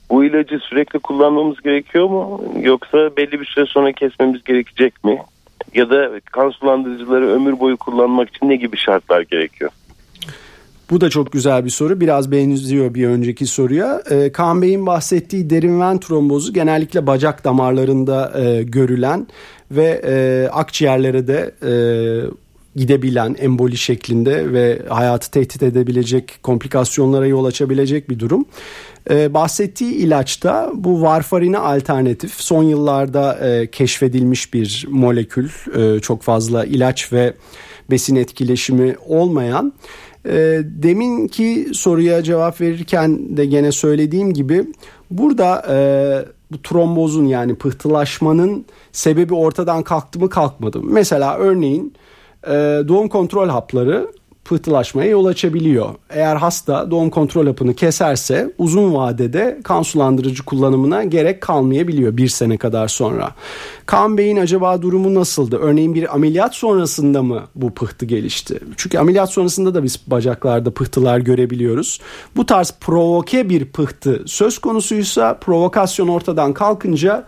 bu 0.10 0.24
ilacı 0.24 0.60
sürekli 0.60 1.00
kullanmamız 1.00 1.62
gerekiyor 1.62 2.10
mu? 2.10 2.44
Yoksa 2.62 3.18
belli 3.18 3.40
bir 3.40 3.46
süre 3.46 3.66
sonra 3.66 3.92
kesmemiz 3.92 4.44
gerekecek 4.44 5.04
mi? 5.04 5.22
Ya 5.74 5.90
da 5.90 6.12
kan 6.32 6.50
sulandırıcıları 6.50 7.28
ömür 7.28 7.60
boyu 7.60 7.78
kullanmak 7.78 8.30
için 8.30 8.50
ne 8.50 8.56
gibi 8.56 8.78
şartlar 8.78 9.22
gerekiyor? 9.22 9.72
Bu 10.90 11.02
da 11.02 11.10
çok 11.10 11.32
güzel 11.32 11.66
bir 11.66 11.70
soru. 11.70 12.00
Biraz 12.00 12.32
benziyor 12.32 12.94
bir 12.94 13.08
önceki 13.08 13.46
soruya. 13.46 14.02
Ee, 14.10 14.32
Kaan 14.32 14.62
Bey'in 14.62 14.86
bahsettiği 14.86 15.50
derin 15.50 15.80
ven 15.82 15.98
trombozu 15.98 16.54
genellikle 16.54 17.08
bacak 17.08 17.44
damarlarında 17.44 18.42
e, 18.42 18.64
görülen 18.64 19.28
ve 19.72 20.02
e, 20.06 20.48
akciğerlere 20.52 21.28
de 21.28 21.52
e, 21.64 21.72
gidebilen 22.76 23.36
emboli 23.40 23.78
şeklinde 23.78 24.54
ve 24.54 24.82
hayatı 24.90 25.32
tehdit 25.32 25.64
edebilecek 25.64 26.40
komplikasyonlara 26.44 27.28
yol 27.28 27.46
açabilecek 27.46 28.10
bir 28.10 28.20
durum. 28.20 28.46
Ee, 29.10 29.34
bahsettiği 29.34 29.94
ilaçta 29.94 30.72
bu 30.76 31.02
varfarine 31.02 31.58
alternatif 31.58 32.34
son 32.34 32.64
yıllarda 32.64 33.48
e, 33.48 33.68
keşfedilmiş 33.68 34.54
bir 34.54 34.86
molekül 34.90 35.50
e, 35.76 36.00
çok 36.00 36.22
fazla 36.22 36.66
ilaç 36.66 37.14
ve 37.14 37.34
besin 37.92 38.16
etkileşimi 38.16 38.96
olmayan 39.06 39.74
e, 40.26 40.62
deminki 40.64 41.68
soruya 41.74 42.24
cevap 42.24 42.62
verirken 42.62 43.38
de 43.38 43.46
gene 43.46 43.72
söylediğim 43.72 44.34
gibi 44.34 44.66
burada 45.12 45.66
e, 45.70 45.78
bu 46.52 46.62
trombozun 46.62 47.26
yani 47.26 47.56
pıhtılaşmanın 47.56 48.66
sebebi 48.92 49.34
ortadan 49.34 49.84
kalktı 49.84 50.20
mı 50.20 50.30
kalkmadı 50.30 50.80
mı? 50.80 50.90
Mesela 50.94 51.38
örneğin 51.38 51.94
doğum 52.88 53.08
kontrol 53.10 53.50
hapları 53.50 54.12
pıhtılaşmaya 54.50 55.10
yol 55.10 55.26
açabiliyor. 55.26 55.96
Eğer 56.10 56.36
hasta 56.36 56.92
doğum 56.92 57.10
kontrol 57.10 57.48
hapını 57.48 57.74
keserse 57.74 58.54
uzun 58.58 58.94
vadede 58.94 59.60
kan 59.64 59.82
sulandırıcı 59.82 60.46
kullanımına 60.46 61.04
gerek 61.04 61.42
kalmayabiliyor 61.42 62.18
bir 62.18 62.28
sene 62.28 62.58
kadar 62.58 62.88
sonra. 62.88 63.32
Kan 63.86 64.18
Bey'in 64.18 64.38
acaba 64.38 64.82
durumu 64.82 65.16
nasıldı? 65.16 65.58
Örneğin 65.62 65.96
bir 65.96 66.16
ameliyat 66.16 66.56
sonrasında 66.56 67.24
mı 67.24 67.44
bu 67.56 67.72
pıhtı 67.72 68.06
gelişti? 68.06 68.60
Çünkü 68.78 68.98
ameliyat 68.98 69.32
sonrasında 69.32 69.74
da 69.76 69.84
biz 69.84 70.02
bacaklarda 70.08 70.72
pıhtılar 70.72 71.20
görebiliyoruz. 71.20 72.00
Bu 72.36 72.46
tarz 72.46 72.74
provoke 72.80 73.50
bir 73.50 73.66
pıhtı 73.66 74.24
söz 74.26 74.58
konusuysa 74.58 75.34
provokasyon 75.34 76.08
ortadan 76.08 76.54
kalkınca 76.54 77.26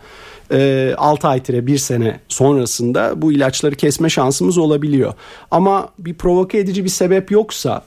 e, 0.51 0.93
6 0.97 1.27
ay 1.27 1.43
tire 1.43 1.67
1 1.67 1.77
sene 1.77 2.19
sonrasında 2.27 3.21
bu 3.21 3.31
ilaçları 3.31 3.75
kesme 3.75 4.09
şansımız 4.09 4.57
olabiliyor. 4.57 5.13
Ama 5.51 5.89
bir 5.99 6.13
provoke 6.13 6.57
edici 6.57 6.83
bir 6.83 6.89
sebep 6.89 7.31
yoksa 7.31 7.81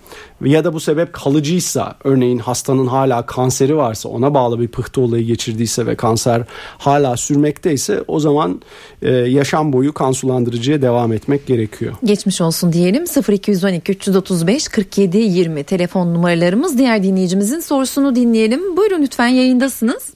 ya 0.44 0.64
da 0.64 0.72
bu 0.72 0.80
sebep 0.80 1.12
kalıcıysa 1.12 1.94
örneğin 2.04 2.38
hastanın 2.38 2.86
hala 2.86 3.26
kanseri 3.26 3.76
varsa 3.76 4.08
ona 4.08 4.34
bağlı 4.34 4.60
bir 4.60 4.68
pıhtı 4.68 5.00
olayı 5.00 5.24
geçirdiyse 5.24 5.86
ve 5.86 5.94
kanser 5.94 6.42
hala 6.78 7.16
sürmekteyse 7.16 8.04
o 8.08 8.20
zaman 8.20 8.62
e, 9.02 9.10
yaşam 9.12 9.72
boyu 9.72 9.92
kan 9.92 10.12
sulandırıcıya 10.12 10.82
devam 10.82 11.12
etmek 11.12 11.46
gerekiyor. 11.46 11.94
Geçmiş 12.04 12.40
olsun 12.40 12.72
diyelim 12.72 13.04
0212 13.28 13.92
335 13.92 14.68
47 14.68 15.18
20 15.18 15.64
telefon 15.64 16.14
numaralarımız 16.14 16.78
diğer 16.78 17.02
dinleyicimizin 17.02 17.60
sorusunu 17.60 18.14
dinleyelim. 18.14 18.76
Buyurun 18.76 19.02
lütfen 19.02 19.28
yayındasınız. 19.28 20.14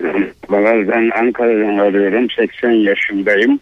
Merhabalar 0.00 0.88
ben 0.88 1.10
Ankara'dan 1.18 1.78
arıyorum 1.78 2.30
80 2.30 2.70
yaşındayım. 2.70 3.60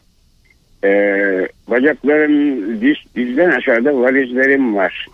Ee, 0.84 1.48
bacaklarım 1.68 2.80
diz, 2.80 2.96
dizden 3.16 3.50
aşağıda 3.50 4.00
varizlerim 4.00 4.76
var. 4.76 5.06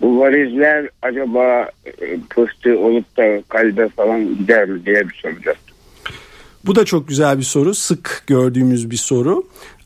Bu 0.00 0.20
varizler 0.20 0.88
acaba 1.02 1.70
e, 1.86 2.18
pıhtı 2.30 2.78
olup 2.78 3.16
da 3.16 3.42
kalbe 3.48 3.88
falan 3.88 4.38
gider 4.38 4.68
mi 4.68 4.86
diye 4.86 5.08
bir 5.08 5.14
soracaktım. 5.14 5.76
Bu 6.66 6.74
da 6.74 6.84
çok 6.84 7.08
güzel 7.08 7.38
bir 7.38 7.42
soru. 7.42 7.74
Sık 7.74 8.24
gördüğümüz 8.26 8.90
bir 8.90 8.96
soru. 8.96 9.44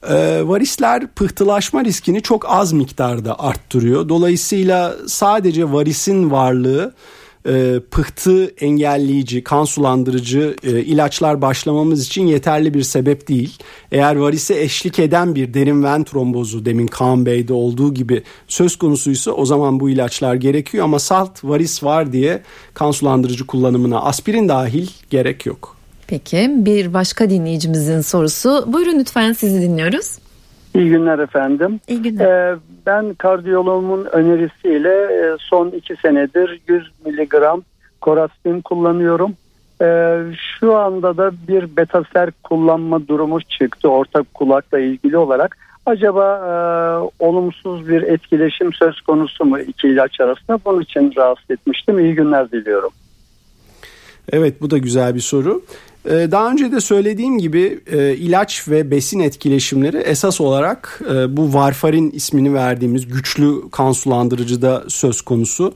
Ee, 0.08 0.40
varisler 0.44 1.06
pıhtılaşma 1.06 1.84
riskini 1.84 2.22
çok 2.22 2.46
az 2.48 2.72
miktarda 2.72 3.38
arttırıyor. 3.38 4.08
Dolayısıyla 4.08 4.96
sadece 5.06 5.72
varisin 5.72 6.30
varlığı 6.30 6.94
e, 7.46 7.80
pıhtı 7.90 8.44
engelleyici, 8.60 9.44
kan 9.44 9.64
sulandırıcı 9.64 10.56
e, 10.62 10.70
ilaçlar 10.70 11.42
başlamamız 11.42 12.06
için 12.06 12.26
yeterli 12.26 12.74
bir 12.74 12.82
sebep 12.82 13.28
değil. 13.28 13.58
Eğer 13.92 14.16
varise 14.16 14.62
eşlik 14.62 14.98
eden 14.98 15.34
bir 15.34 15.54
derin 15.54 15.84
ven 15.84 16.04
trombozu 16.04 16.64
demin 16.64 16.86
Kaan 16.86 17.26
Bey'de 17.26 17.52
olduğu 17.52 17.94
gibi 17.94 18.22
söz 18.48 18.76
konusuysa 18.76 19.30
o 19.30 19.46
zaman 19.46 19.80
bu 19.80 19.90
ilaçlar 19.90 20.34
gerekiyor 20.34 20.84
ama 20.84 20.98
salt 20.98 21.44
varis 21.44 21.82
var 21.82 22.12
diye 22.12 22.42
kan 22.74 22.90
sulandırıcı 22.90 23.46
kullanımına 23.46 24.00
aspirin 24.00 24.48
dahil 24.48 24.88
gerek 25.10 25.46
yok. 25.46 25.76
Peki 26.06 26.50
bir 26.56 26.94
başka 26.94 27.30
dinleyicimizin 27.30 28.00
sorusu. 28.00 28.64
Buyurun 28.72 28.98
lütfen 28.98 29.32
sizi 29.32 29.62
dinliyoruz. 29.62 30.18
İyi 30.74 30.88
günler 30.88 31.18
efendim. 31.18 31.80
İyi 31.88 32.02
günler. 32.02 32.52
Ee, 32.52 32.56
ben 32.86 33.14
kardiyoloğumun 33.14 34.04
önerisiyle 34.04 34.90
e, 34.90 35.36
son 35.38 35.68
iki 35.68 35.96
senedir 35.96 36.60
100 36.68 36.90
miligram 37.04 37.62
koraspin 38.00 38.60
kullanıyorum. 38.60 39.34
Ee, 39.82 40.18
şu 40.60 40.76
anda 40.76 41.16
da 41.16 41.30
bir 41.48 41.76
betaser 41.76 42.30
kullanma 42.42 43.08
durumu 43.08 43.40
çıktı 43.40 43.88
ortak 43.88 44.34
kulakla 44.34 44.78
ilgili 44.78 45.16
olarak. 45.16 45.56
Acaba 45.86 46.36
e, 46.36 46.52
olumsuz 47.24 47.88
bir 47.88 48.02
etkileşim 48.02 48.72
söz 48.72 49.00
konusu 49.00 49.44
mu 49.44 49.58
iki 49.58 49.88
ilaç 49.88 50.20
arasında? 50.20 50.58
Bunun 50.64 50.80
için 50.80 51.12
rahatsız 51.16 51.50
etmiştim. 51.50 51.98
İyi 51.98 52.14
günler 52.14 52.50
diliyorum. 52.50 52.90
Evet 54.32 54.60
bu 54.60 54.70
da 54.70 54.78
güzel 54.78 55.14
bir 55.14 55.20
soru. 55.20 55.62
Ee, 56.06 56.28
daha 56.30 56.50
önce 56.50 56.72
de 56.72 56.80
söylediğim 56.80 57.38
gibi 57.38 57.80
e, 57.92 58.14
ilaç 58.14 58.68
ve 58.68 58.90
besin 58.90 59.20
etkileşimleri 59.20 59.96
esas 59.96 60.40
olarak 60.40 61.00
e, 61.10 61.36
bu 61.36 61.54
varfarin 61.54 62.10
ismini 62.10 62.54
verdiğimiz 62.54 63.08
güçlü 63.08 63.70
kan 63.70 63.92
sulandırıcıda 63.92 64.84
söz 64.88 65.20
konusu. 65.20 65.74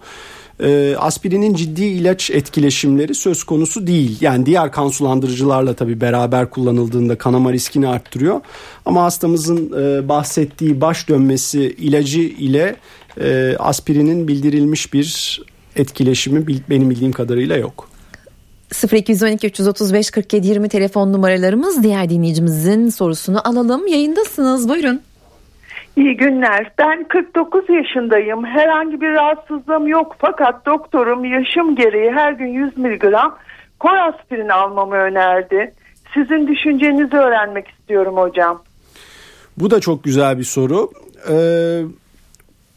E, 0.62 0.96
aspirinin 0.98 1.54
ciddi 1.54 1.84
ilaç 1.84 2.30
etkileşimleri 2.30 3.14
söz 3.14 3.44
konusu 3.44 3.86
değil. 3.86 4.18
Yani 4.20 4.46
diğer 4.46 4.72
kan 4.72 4.88
sulandırıcılarla 4.88 5.74
tabii 5.74 6.00
beraber 6.00 6.50
kullanıldığında 6.50 7.18
kanama 7.18 7.52
riskini 7.52 7.88
arttırıyor. 7.88 8.40
Ama 8.86 9.02
hastamızın 9.02 9.72
bahsettiği 10.08 10.80
baş 10.80 11.08
dönmesi 11.08 11.60
ilacı 11.78 12.20
ile 12.20 12.76
aspirinin 13.58 14.28
bildirilmiş 14.28 14.92
bir 14.92 15.40
etkileşimi 15.76 16.46
benim 16.70 16.90
bildiğim 16.90 17.12
kadarıyla 17.12 17.56
yok. 17.56 17.89
0212 18.92 19.46
335 19.46 20.10
47 20.10 20.46
20 20.46 20.68
telefon 20.68 21.12
numaralarımız 21.12 21.82
diğer 21.82 22.10
dinleyicimizin 22.10 22.88
sorusunu 22.88 23.48
alalım. 23.48 23.86
Yayındasınız 23.86 24.68
buyurun. 24.68 25.00
İyi 25.96 26.16
günler. 26.16 26.72
Ben 26.78 27.04
49 27.08 27.64
yaşındayım. 27.68 28.44
Herhangi 28.44 29.00
bir 29.00 29.12
rahatsızlığım 29.12 29.86
yok 29.86 30.16
fakat 30.18 30.66
doktorum 30.66 31.24
yaşım 31.24 31.76
gereği 31.76 32.10
her 32.10 32.32
gün 32.32 32.46
100 32.46 32.76
miligram 32.76 33.38
koraspirin 33.78 34.48
almamı 34.48 34.94
önerdi. 34.94 35.74
Sizin 36.14 36.46
düşüncenizi 36.46 37.16
öğrenmek 37.16 37.68
istiyorum 37.68 38.16
hocam. 38.16 38.62
Bu 39.58 39.70
da 39.70 39.80
çok 39.80 40.04
güzel 40.04 40.38
bir 40.38 40.44
soru. 40.44 40.90
Ee, 41.30 41.82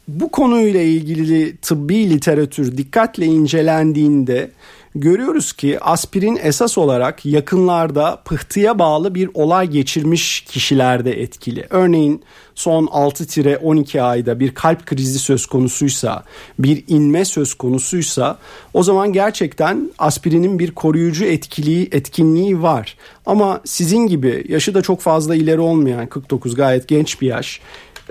bu 0.08 0.30
konuyla 0.30 0.80
ilgili 0.80 1.56
tıbbi 1.56 2.10
literatür 2.10 2.76
dikkatle 2.76 3.24
incelendiğinde 3.24 4.50
görüyoruz 4.94 5.52
ki 5.52 5.80
aspirin 5.80 6.38
esas 6.42 6.78
olarak 6.78 7.26
yakınlarda 7.26 8.22
pıhtıya 8.24 8.78
bağlı 8.78 9.14
bir 9.14 9.30
olay 9.34 9.66
geçirmiş 9.66 10.40
kişilerde 10.40 11.22
etkili. 11.22 11.66
Örneğin 11.70 12.22
son 12.54 12.86
6-12 12.86 14.02
ayda 14.02 14.40
bir 14.40 14.54
kalp 14.54 14.86
krizi 14.86 15.18
söz 15.18 15.46
konusuysa, 15.46 16.24
bir 16.58 16.84
inme 16.88 17.24
söz 17.24 17.54
konusuysa 17.54 18.38
o 18.74 18.82
zaman 18.82 19.12
gerçekten 19.12 19.90
aspirinin 19.98 20.58
bir 20.58 20.70
koruyucu 20.70 21.24
etkiliği, 21.24 21.88
etkinliği 21.92 22.62
var. 22.62 22.96
Ama 23.26 23.60
sizin 23.64 24.06
gibi 24.06 24.44
yaşı 24.48 24.74
da 24.74 24.82
çok 24.82 25.00
fazla 25.00 25.34
ileri 25.34 25.60
olmayan 25.60 26.06
49 26.06 26.54
gayet 26.54 26.88
genç 26.88 27.20
bir 27.20 27.26
yaş 27.26 27.60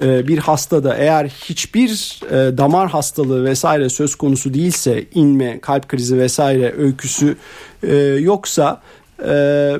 bir 0.01 0.37
hastada 0.37 0.95
eğer 0.97 1.25
hiçbir 1.25 2.19
e, 2.25 2.57
damar 2.57 2.89
hastalığı 2.89 3.45
vesaire 3.45 3.89
söz 3.89 4.15
konusu 4.15 4.53
değilse 4.53 5.05
inme, 5.13 5.59
kalp 5.59 5.89
krizi 5.89 6.17
vesaire 6.17 6.73
öyküsü 6.77 7.37
e, 7.83 7.95
yoksa 7.97 8.81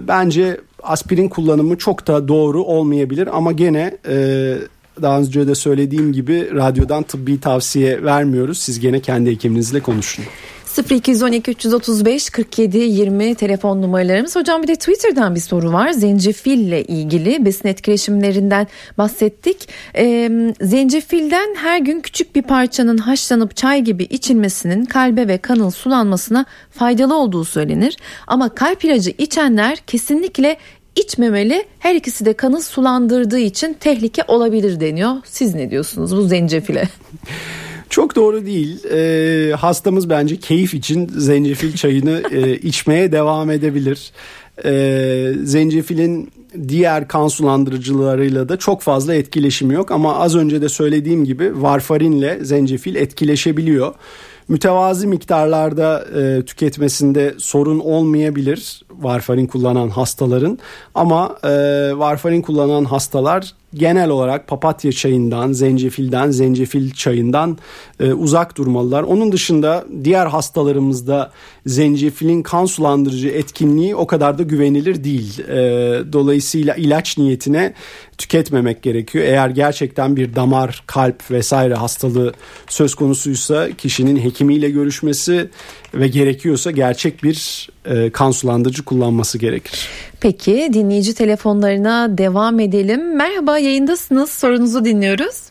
bence 0.08 0.62
aspirin 0.84 1.30
kullanımı 1.30 1.78
çok 1.78 2.08
da 2.08 2.28
doğru 2.28 2.64
olmayabilir 2.64 3.38
ama 3.38 3.52
gene 3.52 3.98
daha 5.02 5.20
önce 5.20 5.48
de 5.48 5.56
söylediğim 5.56 6.14
gibi 6.14 6.50
radyodan 6.56 7.04
tıbbi 7.04 7.40
tavsiye 7.40 8.04
vermiyoruz. 8.04 8.58
Siz 8.58 8.80
gene 8.80 9.00
kendi 9.00 9.32
hekiminizle 9.32 9.80
konuşun. 9.80 10.26
0212 10.78 11.52
335 11.52 12.30
47 12.30 12.78
20 12.78 13.36
telefon 13.36 13.82
numaralarımız. 13.82 14.36
Hocam 14.36 14.64
bir 14.64 14.68
de 14.68 14.76
Twitter'dan 14.76 15.36
bir 15.36 15.40
soru 15.40 15.74
var. 15.74 15.92
Zencefille 15.92 16.84
ilgili 16.84 17.46
besin 17.46 17.68
etkileşimlerinden 17.68 18.68
bahsettik. 18.98 19.70
Ee, 19.96 20.32
zencefilden 20.62 21.56
her 21.56 21.80
gün 21.80 22.02
küçük 22.02 22.36
bir 22.36 22.42
parçanın 22.42 22.98
haşlanıp 22.98 23.56
çay 23.56 23.82
gibi 23.82 24.04
içilmesinin 24.04 24.86
kalbe 24.86 25.28
ve 25.28 25.38
kanın 25.38 25.70
sulanmasına 25.70 26.46
faydalı 26.72 27.16
olduğu 27.16 27.46
söylenir. 27.46 27.98
Ama 28.28 28.50
kalp 28.50 28.86
ilacı 28.86 29.14
içenler 29.18 29.78
kesinlikle 29.78 30.58
içmemeli. 30.96 31.66
Her 31.80 31.96
ikisi 31.96 32.26
de 32.26 32.34
kanı 32.34 32.62
sulandırdığı 32.62 33.40
için 33.40 33.74
tehlike 33.74 34.24
olabilir 34.28 34.80
deniyor. 34.80 35.16
Siz 35.26 35.56
ne 35.56 35.72
diyorsunuz 35.72 36.16
bu 36.18 36.22
zencefile? 36.22 36.90
Çok 37.94 38.16
doğru 38.16 38.46
değil. 38.46 38.84
E, 38.86 39.54
hastamız 39.56 40.10
bence 40.10 40.38
keyif 40.38 40.74
için 40.74 41.12
zencefil 41.18 41.76
çayını 41.76 42.24
e, 42.32 42.58
içmeye 42.58 43.12
devam 43.12 43.52
edebilir. 43.52 44.12
E, 44.66 45.34
zencefilin 45.44 46.32
diğer 46.68 47.08
kan 47.08 47.28
sulandırıcılarıyla 47.28 48.50
da 48.50 48.58
çok 48.58 48.82
fazla 48.82 49.16
etkileşimi 49.16 49.74
yok 49.74 49.92
ama 49.92 50.16
az 50.20 50.36
önce 50.36 50.62
de 50.62 50.70
söylediğim 50.70 51.26
gibi 51.26 51.62
varfarinle 51.62 52.46
zencefil 52.46 52.96
etkileşebiliyor 52.96 53.94
mütevazi 54.48 55.08
miktarlarda 55.08 56.06
e, 56.20 56.46
tüketmesinde 56.46 57.34
sorun 57.38 57.80
olmayabilir 57.80 58.82
varfarin 59.02 59.48
kullanan 59.48 59.90
hastaların 59.90 60.60
ama 60.96 61.36
e, 61.44 61.50
varfarin 61.98 62.42
kullanan 62.42 62.86
hastalar 62.86 63.54
genel 63.74 64.10
olarak 64.10 64.48
papatya 64.48 64.92
çayından, 64.92 65.52
zencefilden, 65.52 66.32
zencefil 66.32 66.92
çayından 66.92 67.58
e, 68.00 68.14
uzak 68.14 68.58
durmalılar. 68.58 69.04
Onun 69.04 69.32
dışında 69.32 69.86
diğer 70.04 70.26
hastalarımızda 70.26 71.32
zencefilin 71.66 72.44
kan 72.44 72.66
sulandırıcı 72.66 73.28
etkinliği 73.28 73.96
o 73.96 74.08
kadar 74.08 74.38
da 74.38 74.44
güvenilir 74.44 75.04
değil. 75.04 75.40
E, 75.40 76.14
dolayısıyla 76.14 76.76
ilaç 76.76 77.18
niyetine 77.18 77.74
tüketmemek 78.18 78.84
gerekiyor. 78.84 79.26
Eğer 79.26 79.50
gerçekten 79.50 80.16
bir 80.16 80.36
damar, 80.36 80.84
kalp 80.88 81.32
vesaire 81.32 81.74
hastalığı 81.74 82.34
söz 82.68 82.96
konusuysa 82.96 83.72
kişinin 83.72 84.20
hekimiyle 84.20 84.70
görüşmesi 84.70 85.50
ve 85.94 86.08
gerekiyorsa 86.08 86.72
gerçek 86.72 87.24
bir 87.24 87.70
e, 87.86 88.10
kan 88.10 88.32
sulandırıcı 88.32 88.84
kullanması 88.84 89.38
gerekir. 89.38 89.88
Peki 90.24 90.70
dinleyici 90.74 91.14
telefonlarına 91.14 92.18
devam 92.18 92.60
edelim. 92.60 93.16
Merhaba 93.16 93.58
yayındasınız 93.58 94.30
sorunuzu 94.30 94.86
dinliyoruz 94.86 95.50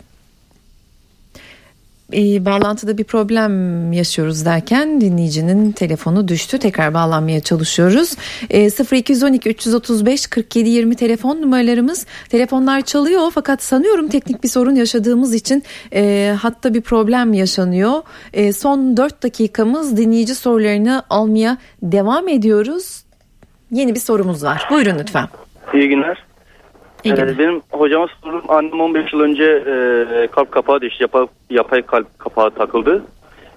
e, 2.12 2.44
bağlantıda 2.44 2.98
bir 2.98 3.04
problem 3.04 3.92
yaşıyoruz 3.92 4.44
derken 4.44 5.00
dinleyicinin 5.00 5.72
telefonu 5.72 6.28
düştü. 6.28 6.58
Tekrar 6.58 6.94
bağlanmaya 6.94 7.40
çalışıyoruz. 7.40 8.16
E, 8.50 8.70
0212 8.92 9.50
335 9.50 10.26
47 10.26 10.68
20 10.68 10.96
telefon 10.96 11.42
numaralarımız. 11.42 12.06
Telefonlar 12.28 12.80
çalıyor 12.80 13.30
fakat 13.34 13.62
sanıyorum 13.62 14.08
teknik 14.08 14.44
bir 14.44 14.48
sorun 14.48 14.74
yaşadığımız 14.74 15.34
için 15.34 15.62
e, 15.94 16.34
hatta 16.40 16.74
bir 16.74 16.80
problem 16.80 17.32
yaşanıyor. 17.32 18.02
E, 18.32 18.52
son 18.52 18.96
4 18.96 19.22
dakikamız 19.22 19.96
dinleyici 19.96 20.34
sorularını 20.34 21.02
almaya 21.10 21.58
devam 21.82 22.28
ediyoruz. 22.28 23.02
Yeni 23.72 23.94
bir 23.94 24.00
sorumuz 24.00 24.44
var. 24.44 24.66
Buyurun 24.70 24.98
lütfen. 24.98 25.28
İyi 25.74 25.88
günler. 25.88 26.24
İyi 27.04 27.14
Ee, 27.14 27.38
benim 27.38 27.62
hocama 27.70 28.06
sorum 28.24 28.42
annem 28.48 28.80
15 28.80 29.12
yıl 29.12 29.20
önce 29.20 29.44
e, 29.44 30.26
kalp 30.26 30.50
kapağı 30.52 30.80
düştü. 30.80 31.02
Yapay, 31.02 31.26
yapay 31.50 31.82
kalp 31.82 32.18
kapağı 32.18 32.50
takıldı. 32.50 33.02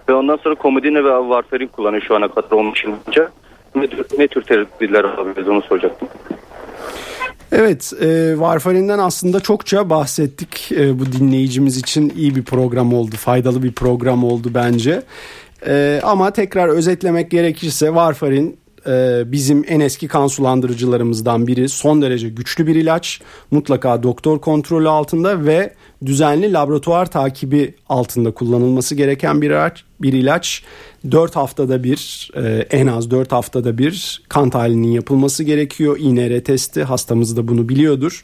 Ve 0.10 0.14
ondan 0.14 0.38
sonra 0.38 0.56
komodine 0.56 1.04
ve 1.04 1.10
varfarin 1.12 1.68
kullanıyor 1.68 2.02
şu 2.08 2.16
ana 2.16 2.28
kadar 2.28 2.52
15 2.52 2.84
yıl 2.84 2.92
önce. 3.08 3.28
Ne, 3.76 3.88
tür- 3.88 4.20
ne 4.20 4.28
tür 4.28 4.42
tedaviler 4.42 5.04
alabiliriz 5.04 5.48
onu 5.50 5.62
soracaktım. 5.62 6.08
Evet, 7.52 7.94
e, 8.02 8.40
Varfarin'den 8.40 9.00
aslında 9.00 9.40
çokça 9.40 9.90
bahsettik. 9.90 10.72
E, 10.72 11.00
bu 11.00 11.06
dinleyicimiz 11.12 11.78
için 11.78 12.14
iyi 12.18 12.36
bir 12.36 12.44
program 12.44 12.94
oldu, 12.94 13.16
faydalı 13.16 13.64
bir 13.64 13.72
program 13.72 14.24
oldu 14.24 14.48
bence. 14.54 15.02
E, 15.68 16.00
ama 16.04 16.32
tekrar 16.32 16.68
özetlemek 16.70 17.32
gerekirse 17.32 17.96
Varfarin 17.96 18.58
e, 18.88 19.24
bizim 19.32 19.66
en 19.68 19.80
eski 19.80 20.08
kan 20.08 20.28
sulandırıcılarımızdan 20.28 21.48
biri. 21.48 21.70
Son 21.70 22.02
derece 22.02 22.30
güçlü 22.30 22.68
bir 22.68 22.76
ilaç. 22.76 23.22
Mutlaka 23.52 24.04
doktor 24.04 24.42
kontrolü 24.42 24.90
altında 24.90 25.46
ve 25.46 25.74
düzenli 26.06 26.54
laboratuvar 26.54 27.12
takibi 27.12 27.74
altında 27.90 28.32
kullanılması 28.32 28.96
gereken 28.96 29.42
bir 29.42 29.50
ilaç. 29.50 29.84
Bir 30.02 30.14
ilaç 30.14 30.64
4 31.12 31.36
haftada 31.36 31.84
bir 31.84 32.32
e, 32.36 32.68
en 32.78 32.88
az 32.88 33.12
4 33.12 33.32
haftada 33.32 33.78
bir 33.78 34.22
kan 34.30 34.50
tahlilinin 34.50 34.92
yapılması 34.92 35.44
gerekiyor. 35.44 35.98
INR 36.00 36.40
testi 36.40 36.84
hastamız 36.84 37.38
da 37.38 37.48
bunu 37.48 37.70
biliyordur. 37.70 38.24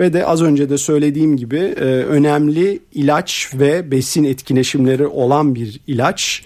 Ve 0.00 0.12
de 0.12 0.26
az 0.26 0.42
önce 0.42 0.70
de 0.70 0.78
söylediğim 0.78 1.36
gibi 1.36 1.58
e, 1.58 1.84
önemli 1.84 2.80
ilaç 2.92 3.50
ve 3.54 3.90
besin 3.90 4.24
etkileşimleri 4.24 5.06
olan 5.06 5.54
bir 5.54 5.80
ilaç. 5.86 6.44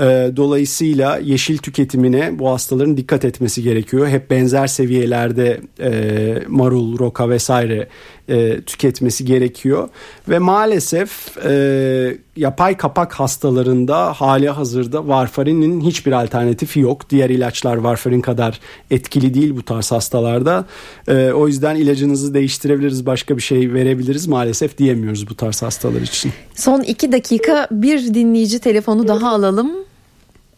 E, 0.00 0.32
Dolayısıyla 0.36 1.18
yeşil 1.18 1.58
tüketimine 1.58 2.38
bu 2.38 2.50
hastaların 2.50 2.96
dikkat 2.96 3.24
etmesi 3.24 3.62
gerekiyor. 3.62 4.08
Hep 4.08 4.30
benzer 4.30 4.66
seviyelerde 4.66 5.60
e, 5.80 6.42
marul, 6.48 6.98
roka 6.98 7.30
vesaire 7.30 7.88
e, 8.28 8.60
tüketmesi 8.60 9.24
gerekiyor. 9.24 9.88
Ve 10.28 10.38
maalesef 10.38 11.36
e, 11.46 12.16
yapay 12.36 12.76
kapak 12.76 13.12
hastalarında 13.12 14.12
hali 14.12 14.48
hazırda 14.48 15.08
varfarinin 15.08 15.80
hiçbir 15.80 16.12
alternatifi 16.12 16.80
yok. 16.80 17.10
Diğer 17.10 17.30
ilaçlar 17.30 17.76
varfarin 17.76 18.20
kadar 18.20 18.60
etkili 18.90 19.34
değil 19.34 19.56
bu 19.56 19.62
tarz 19.62 19.92
hastalarda. 19.92 20.64
E, 21.08 21.32
o 21.32 21.48
yüzden 21.48 21.76
ilacınızı 21.76 22.34
değiştirebiliriz, 22.34 23.06
başka 23.06 23.36
bir 23.36 23.42
şey 23.42 23.74
verebiliriz 23.74 24.26
maalesef 24.26 24.78
diyemiyoruz 24.78 25.30
bu 25.30 25.34
tarz 25.34 25.62
hastalar 25.62 26.00
için. 26.00 26.32
Son 26.54 26.80
iki 26.80 27.12
dakika 27.12 27.68
bir 27.70 28.14
dinleyici 28.14 28.58
telefonu 28.58 29.08
daha 29.08 29.28
alalım. 29.28 29.70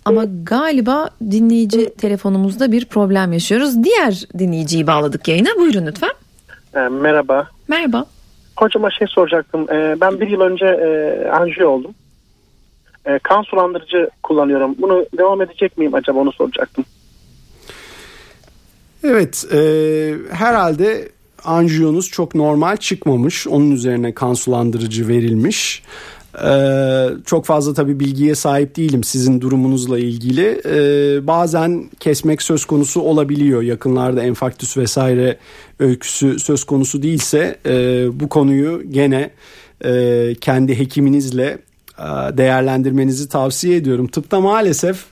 Ama 0.05 0.25
galiba 0.43 1.11
dinleyici 1.31 1.95
telefonumuzda 1.95 2.73
bir 2.73 2.85
problem 2.85 3.33
yaşıyoruz. 3.33 3.85
Diğer 3.85 4.25
dinleyiciyi 4.39 4.87
bağladık 4.87 5.29
yayına. 5.29 5.49
Buyurun 5.59 5.87
lütfen. 5.87 6.11
E, 6.75 6.79
merhaba. 6.89 7.49
Merhaba. 7.69 8.07
Hocama 8.57 8.90
şey 8.90 9.07
soracaktım. 9.11 9.71
E, 9.73 10.01
ben 10.01 10.21
bir 10.21 10.29
yıl 10.29 10.40
önce 10.40 10.67
e, 10.67 11.29
anjiyo 11.29 11.71
oldum. 11.71 11.95
E, 13.07 13.19
kan 13.19 13.43
sulandırıcı 13.43 14.11
kullanıyorum. 14.23 14.75
Bunu 14.79 15.07
devam 15.19 15.43
edecek 15.43 15.79
miyim 15.79 15.95
acaba 15.95 16.19
onu 16.19 16.33
soracaktım. 16.33 16.85
Evet 19.05 19.45
e, 19.53 19.59
herhalde 20.31 21.09
anjiyonuz 21.45 22.11
çok 22.11 22.35
normal 22.35 22.77
çıkmamış. 22.77 23.47
Onun 23.47 23.71
üzerine 23.71 24.14
kan 24.14 24.35
sulandırıcı 24.35 25.09
verilmiş. 25.09 25.83
Ee, 26.42 27.09
çok 27.25 27.47
fazla 27.47 27.75
tabii 27.75 28.01
bilgiye 28.01 28.35
sahip 28.35 28.77
değilim 28.77 29.05
sizin 29.05 29.40
durumunuzla 29.40 29.99
ilgili. 29.99 30.61
Ee, 30.66 31.27
bazen 31.27 31.90
kesmek 32.01 32.42
söz 32.42 32.64
konusu 32.64 33.01
olabiliyor. 33.01 33.62
Yakınlarda 33.62 34.23
enfarktüs 34.23 34.77
vesaire 34.77 35.37
öyküsü 35.79 36.38
söz 36.38 36.64
konusu 36.64 37.03
değilse 37.03 37.59
e, 37.66 38.07
bu 38.20 38.29
konuyu 38.29 38.83
gene 38.90 39.31
e, 39.85 40.35
kendi 40.40 40.79
hekiminizle 40.79 41.59
e, 41.99 42.37
değerlendirmenizi 42.37 43.29
tavsiye 43.29 43.77
ediyorum. 43.77 44.07
Tıpta 44.07 44.40
maalesef 44.40 45.05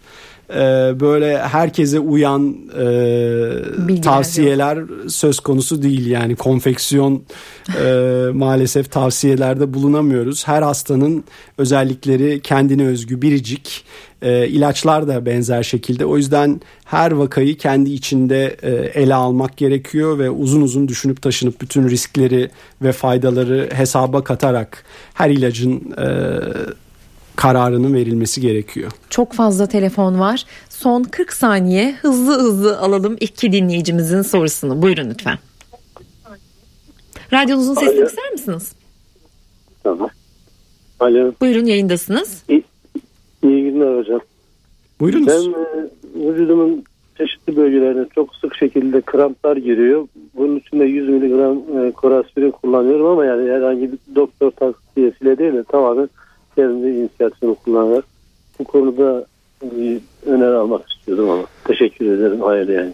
e, 0.55 1.01
böyle 1.01 1.39
herkese 1.39 1.99
uyan 1.99 2.57
e, 2.79 4.01
tavsiyeler 4.03 4.79
söz 5.09 5.41
konusu 5.41 5.83
değil 5.83 6.07
yani. 6.07 6.37
Konfeksiyon 6.37 7.23
e, 7.85 8.27
maalesef 8.33 8.91
tavsiyelerde 8.91 9.75
bulunamıyoruz. 9.75 10.49
Her 10.49 10.63
hastanın 10.63 11.25
özellikleri 11.59 12.41
kendine 12.41 12.87
özgü 12.87 13.23
biricik. 13.23 13.85
E, 14.23 14.49
ilaçlar 14.49 15.09
da 15.09 15.27
benzer 15.27 15.63
şekilde. 15.63 16.05
O 16.05 16.17
yüzden 16.17 16.61
her 16.85 17.11
vakayı 17.11 17.57
kendi 17.57 17.91
içinde 17.91 18.57
e, 18.63 18.71
ele 18.71 19.15
almak 19.15 19.57
gerekiyor 19.57 20.19
ve 20.19 20.31
uzun 20.31 20.61
uzun 20.61 20.89
düşünüp 20.89 21.23
taşınıp 21.23 21.61
bütün 21.61 21.89
riskleri 21.89 22.51
ve 22.83 22.93
faydaları 22.93 23.69
hesaba 23.73 24.25
katarak 24.25 24.85
her 25.15 25.31
ilacın 25.31 25.95
e, 25.99 26.07
kararının 27.37 27.95
verilmesi 27.95 28.41
gerekiyor. 28.41 28.93
Çok 29.11 29.33
fazla 29.33 29.67
telefon 29.67 30.21
var. 30.21 30.45
Son 30.69 31.03
40 31.03 31.33
saniye 31.33 31.95
hızlı 31.95 32.39
hızlı 32.39 32.79
alalım 32.79 33.17
iki 33.21 33.53
dinleyicimizin 33.53 34.23
sorusunu. 34.23 34.83
Buyurun 34.83 35.11
lütfen. 35.11 35.39
Radyonuzun 37.33 37.75
sesini 37.75 37.99
Alo. 37.99 38.05
kısar 38.05 38.31
mısınız? 38.33 38.73
Tamam. 39.83 40.09
Alo. 41.01 41.33
Buyurun 41.41 41.65
yayındasınız. 41.67 42.43
İyi, 42.49 42.65
iyi 43.45 43.63
günler 43.65 43.99
hocam. 43.99 44.21
Buyurunuz. 45.01 45.27
Ben 45.29 45.51
e, 45.51 46.29
vücudumun 46.29 46.85
çeşitli 47.19 47.57
bölgelerine 47.57 48.07
çok 48.15 48.35
sık 48.35 48.57
şekilde 48.57 49.01
kramplar 49.01 49.57
giriyor. 49.57 50.09
Bunun 50.35 50.57
için 50.57 50.81
de 50.81 50.85
100 50.85 51.09
miligram 51.09 51.59
e, 51.59 51.93
koraspirin 51.93 52.51
kullanıyorum 52.51 53.07
ama 53.07 53.25
yani 53.25 53.51
herhangi 53.51 53.93
bir 53.93 53.99
doktor 54.15 54.51
tavsiyesiyle 54.51 55.39
değil 55.39 55.53
de 55.53 55.65
tamamen 55.65 56.09
kendi 56.57 56.87
inisiyatifini 56.87 57.55
kullanarak 57.55 58.05
bu 58.59 58.65
konuda 58.65 59.27
e, 59.63 60.01
almak 60.53 60.91
istiyordum 60.91 61.31
ama 61.31 61.45
teşekkür 61.65 62.07
ederim. 62.07 62.41
Hayır 62.41 62.69
yani. 62.69 62.93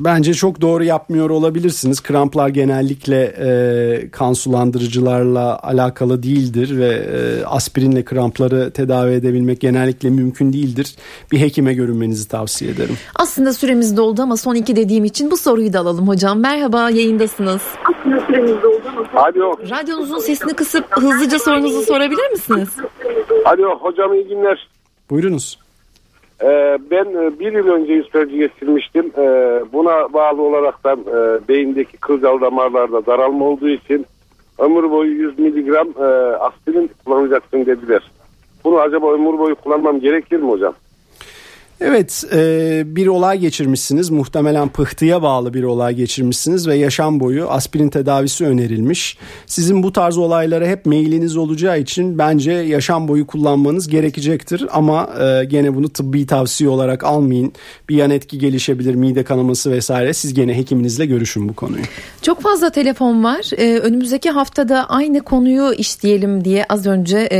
Bence 0.00 0.34
çok 0.34 0.60
doğru 0.60 0.84
yapmıyor 0.84 1.30
olabilirsiniz. 1.30 2.00
Kramplar 2.00 2.48
genellikle 2.48 3.22
e, 3.24 4.10
kan 4.10 4.32
sulandırıcılarla 4.32 5.62
alakalı 5.62 6.22
değildir 6.22 6.78
ve 6.78 6.88
e, 6.88 7.44
aspirinle 7.44 8.04
krampları 8.04 8.70
tedavi 8.70 9.12
edebilmek 9.12 9.60
genellikle 9.60 10.10
mümkün 10.10 10.52
değildir. 10.52 10.96
Bir 11.32 11.40
hekime 11.40 11.74
görünmenizi 11.74 12.28
tavsiye 12.28 12.70
ederim. 12.70 12.96
Aslında 13.16 13.52
süremiz 13.52 13.96
doldu 13.96 14.22
ama 14.22 14.36
son 14.36 14.54
iki 14.54 14.76
dediğim 14.76 15.04
için 15.04 15.30
bu 15.30 15.36
soruyu 15.36 15.72
da 15.72 15.80
alalım 15.80 16.08
hocam. 16.08 16.40
Merhaba 16.40 16.90
yayındasınız. 16.90 17.62
Aslında 17.84 18.26
süremiz 18.26 18.62
doldu 18.62 18.82
ama. 18.88 19.22
Alo. 19.22 19.56
Radyonuzun 19.70 20.18
sesini 20.18 20.54
kısıp 20.54 20.84
hızlıca 20.90 21.38
sorunuzu 21.38 21.82
sorabilir 21.82 22.30
misiniz? 22.30 22.68
Alo 23.44 23.78
hocam 23.78 24.14
iyi 24.14 24.28
günler. 24.28 24.68
Buyurunuz. 25.10 25.58
Ee, 26.42 26.78
ben 26.90 27.04
e, 27.04 27.38
bir 27.38 27.52
yıl 27.52 27.68
önce 27.68 27.92
yüzperci 27.92 28.38
geçirmiştim. 28.38 29.12
Ee, 29.18 29.62
buna 29.72 30.12
bağlı 30.12 30.42
olaraktan 30.42 31.00
e, 31.00 31.48
beyindeki 31.48 31.96
kılcal 31.96 32.40
damarlarda 32.40 33.06
daralma 33.06 33.44
olduğu 33.44 33.68
için 33.68 34.06
ömür 34.58 34.90
boyu 34.90 35.12
100 35.12 35.38
miligram 35.38 35.88
e, 35.98 36.04
aspirin 36.36 36.90
kullanacaksın 37.04 37.66
dediler. 37.66 38.10
Bunu 38.64 38.78
acaba 38.78 39.12
ömür 39.12 39.38
boyu 39.38 39.54
kullanmam 39.54 40.00
gerekir 40.00 40.36
mi 40.36 40.50
hocam? 40.50 40.74
Evet 41.80 42.24
e, 42.32 42.82
bir 42.86 43.06
olay 43.06 43.38
geçirmişsiniz 43.38 44.10
muhtemelen 44.10 44.68
pıhtıya 44.68 45.22
bağlı 45.22 45.54
bir 45.54 45.62
olay 45.62 45.94
geçirmişsiniz 45.94 46.68
ve 46.68 46.76
yaşam 46.76 47.20
boyu 47.20 47.50
aspirin 47.50 47.88
tedavisi 47.88 48.46
önerilmiş. 48.46 49.18
Sizin 49.46 49.82
bu 49.82 49.92
tarz 49.92 50.18
olaylara 50.18 50.66
hep 50.66 50.86
meyliniz 50.86 51.36
olacağı 51.36 51.80
için 51.80 52.18
bence 52.18 52.52
yaşam 52.52 53.08
boyu 53.08 53.26
kullanmanız 53.26 53.88
gerekecektir 53.88 54.66
ama 54.72 55.10
e, 55.20 55.44
gene 55.44 55.74
bunu 55.74 55.88
tıbbi 55.88 56.26
tavsiye 56.26 56.70
olarak 56.70 57.04
almayın. 57.04 57.52
Bir 57.88 57.96
yan 57.96 58.10
etki 58.10 58.38
gelişebilir 58.38 58.94
mide 58.94 59.24
kanaması 59.24 59.70
vesaire 59.70 60.12
siz 60.12 60.34
gene 60.34 60.56
hekiminizle 60.56 61.06
görüşün 61.06 61.48
bu 61.48 61.54
konuyu. 61.54 61.82
Çok 62.22 62.40
fazla 62.40 62.70
telefon 62.70 63.24
var. 63.24 63.50
Ee, 63.56 63.78
önümüzdeki 63.78 64.30
haftada 64.30 64.88
aynı 64.88 65.20
konuyu 65.20 65.72
işleyelim 65.72 66.44
diye 66.44 66.64
az 66.68 66.86
önce 66.86 67.18
e, 67.30 67.36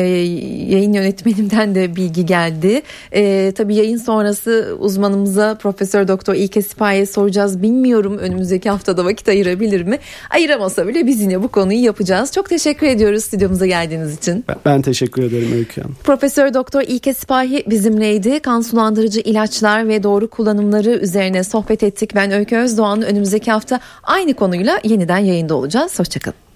yayın 0.72 0.92
yönetmenimden 0.92 1.74
de 1.74 1.96
bilgi 1.96 2.26
geldi. 2.26 2.82
E, 3.12 3.52
tabii 3.56 3.74
yayın 3.74 3.96
sonrası 3.96 4.29
uzmanımıza 4.78 5.54
Profesör 5.54 6.08
Doktor 6.08 6.34
İlke 6.34 6.62
Sipahi'ye 6.62 7.06
soracağız. 7.06 7.62
Bilmiyorum 7.62 8.18
önümüzdeki 8.18 8.70
haftada 8.70 9.04
vakit 9.04 9.28
ayırabilir 9.28 9.82
mi? 9.82 9.98
Ayıramasa 10.30 10.88
bile 10.88 11.06
biz 11.06 11.20
yine 11.20 11.42
bu 11.42 11.48
konuyu 11.48 11.84
yapacağız. 11.84 12.32
Çok 12.32 12.48
teşekkür 12.48 12.86
ediyoruz 12.86 13.24
stüdyomuza 13.24 13.66
geldiğiniz 13.66 14.16
için. 14.16 14.44
Ben, 14.48 14.56
ben 14.64 14.82
teşekkür 14.82 15.22
ederim 15.22 15.52
Öykü 15.54 15.80
Hanım. 15.80 15.96
Profesör 16.04 16.54
Doktor 16.54 16.82
İlke 16.82 17.14
Sipahi 17.14 17.64
bizimleydi. 17.66 18.40
Kan 18.40 18.60
sulandırıcı 18.60 19.20
ilaçlar 19.20 19.88
ve 19.88 20.02
doğru 20.02 20.30
kullanımları 20.30 20.90
üzerine 20.90 21.44
sohbet 21.44 21.82
ettik. 21.82 22.14
Ben 22.14 22.30
Öykü 22.30 22.56
Özdoğan. 22.56 23.02
Önümüzdeki 23.02 23.50
hafta 23.50 23.80
aynı 24.02 24.34
konuyla 24.34 24.80
yeniden 24.84 25.18
yayında 25.18 25.54
olacağız. 25.54 25.98
Hoşçakalın. 25.98 26.49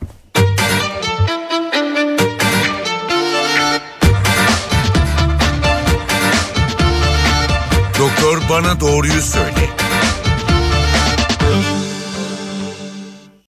Bana 8.55 8.81
doğruyu 8.81 9.23
söyle. 9.23 9.84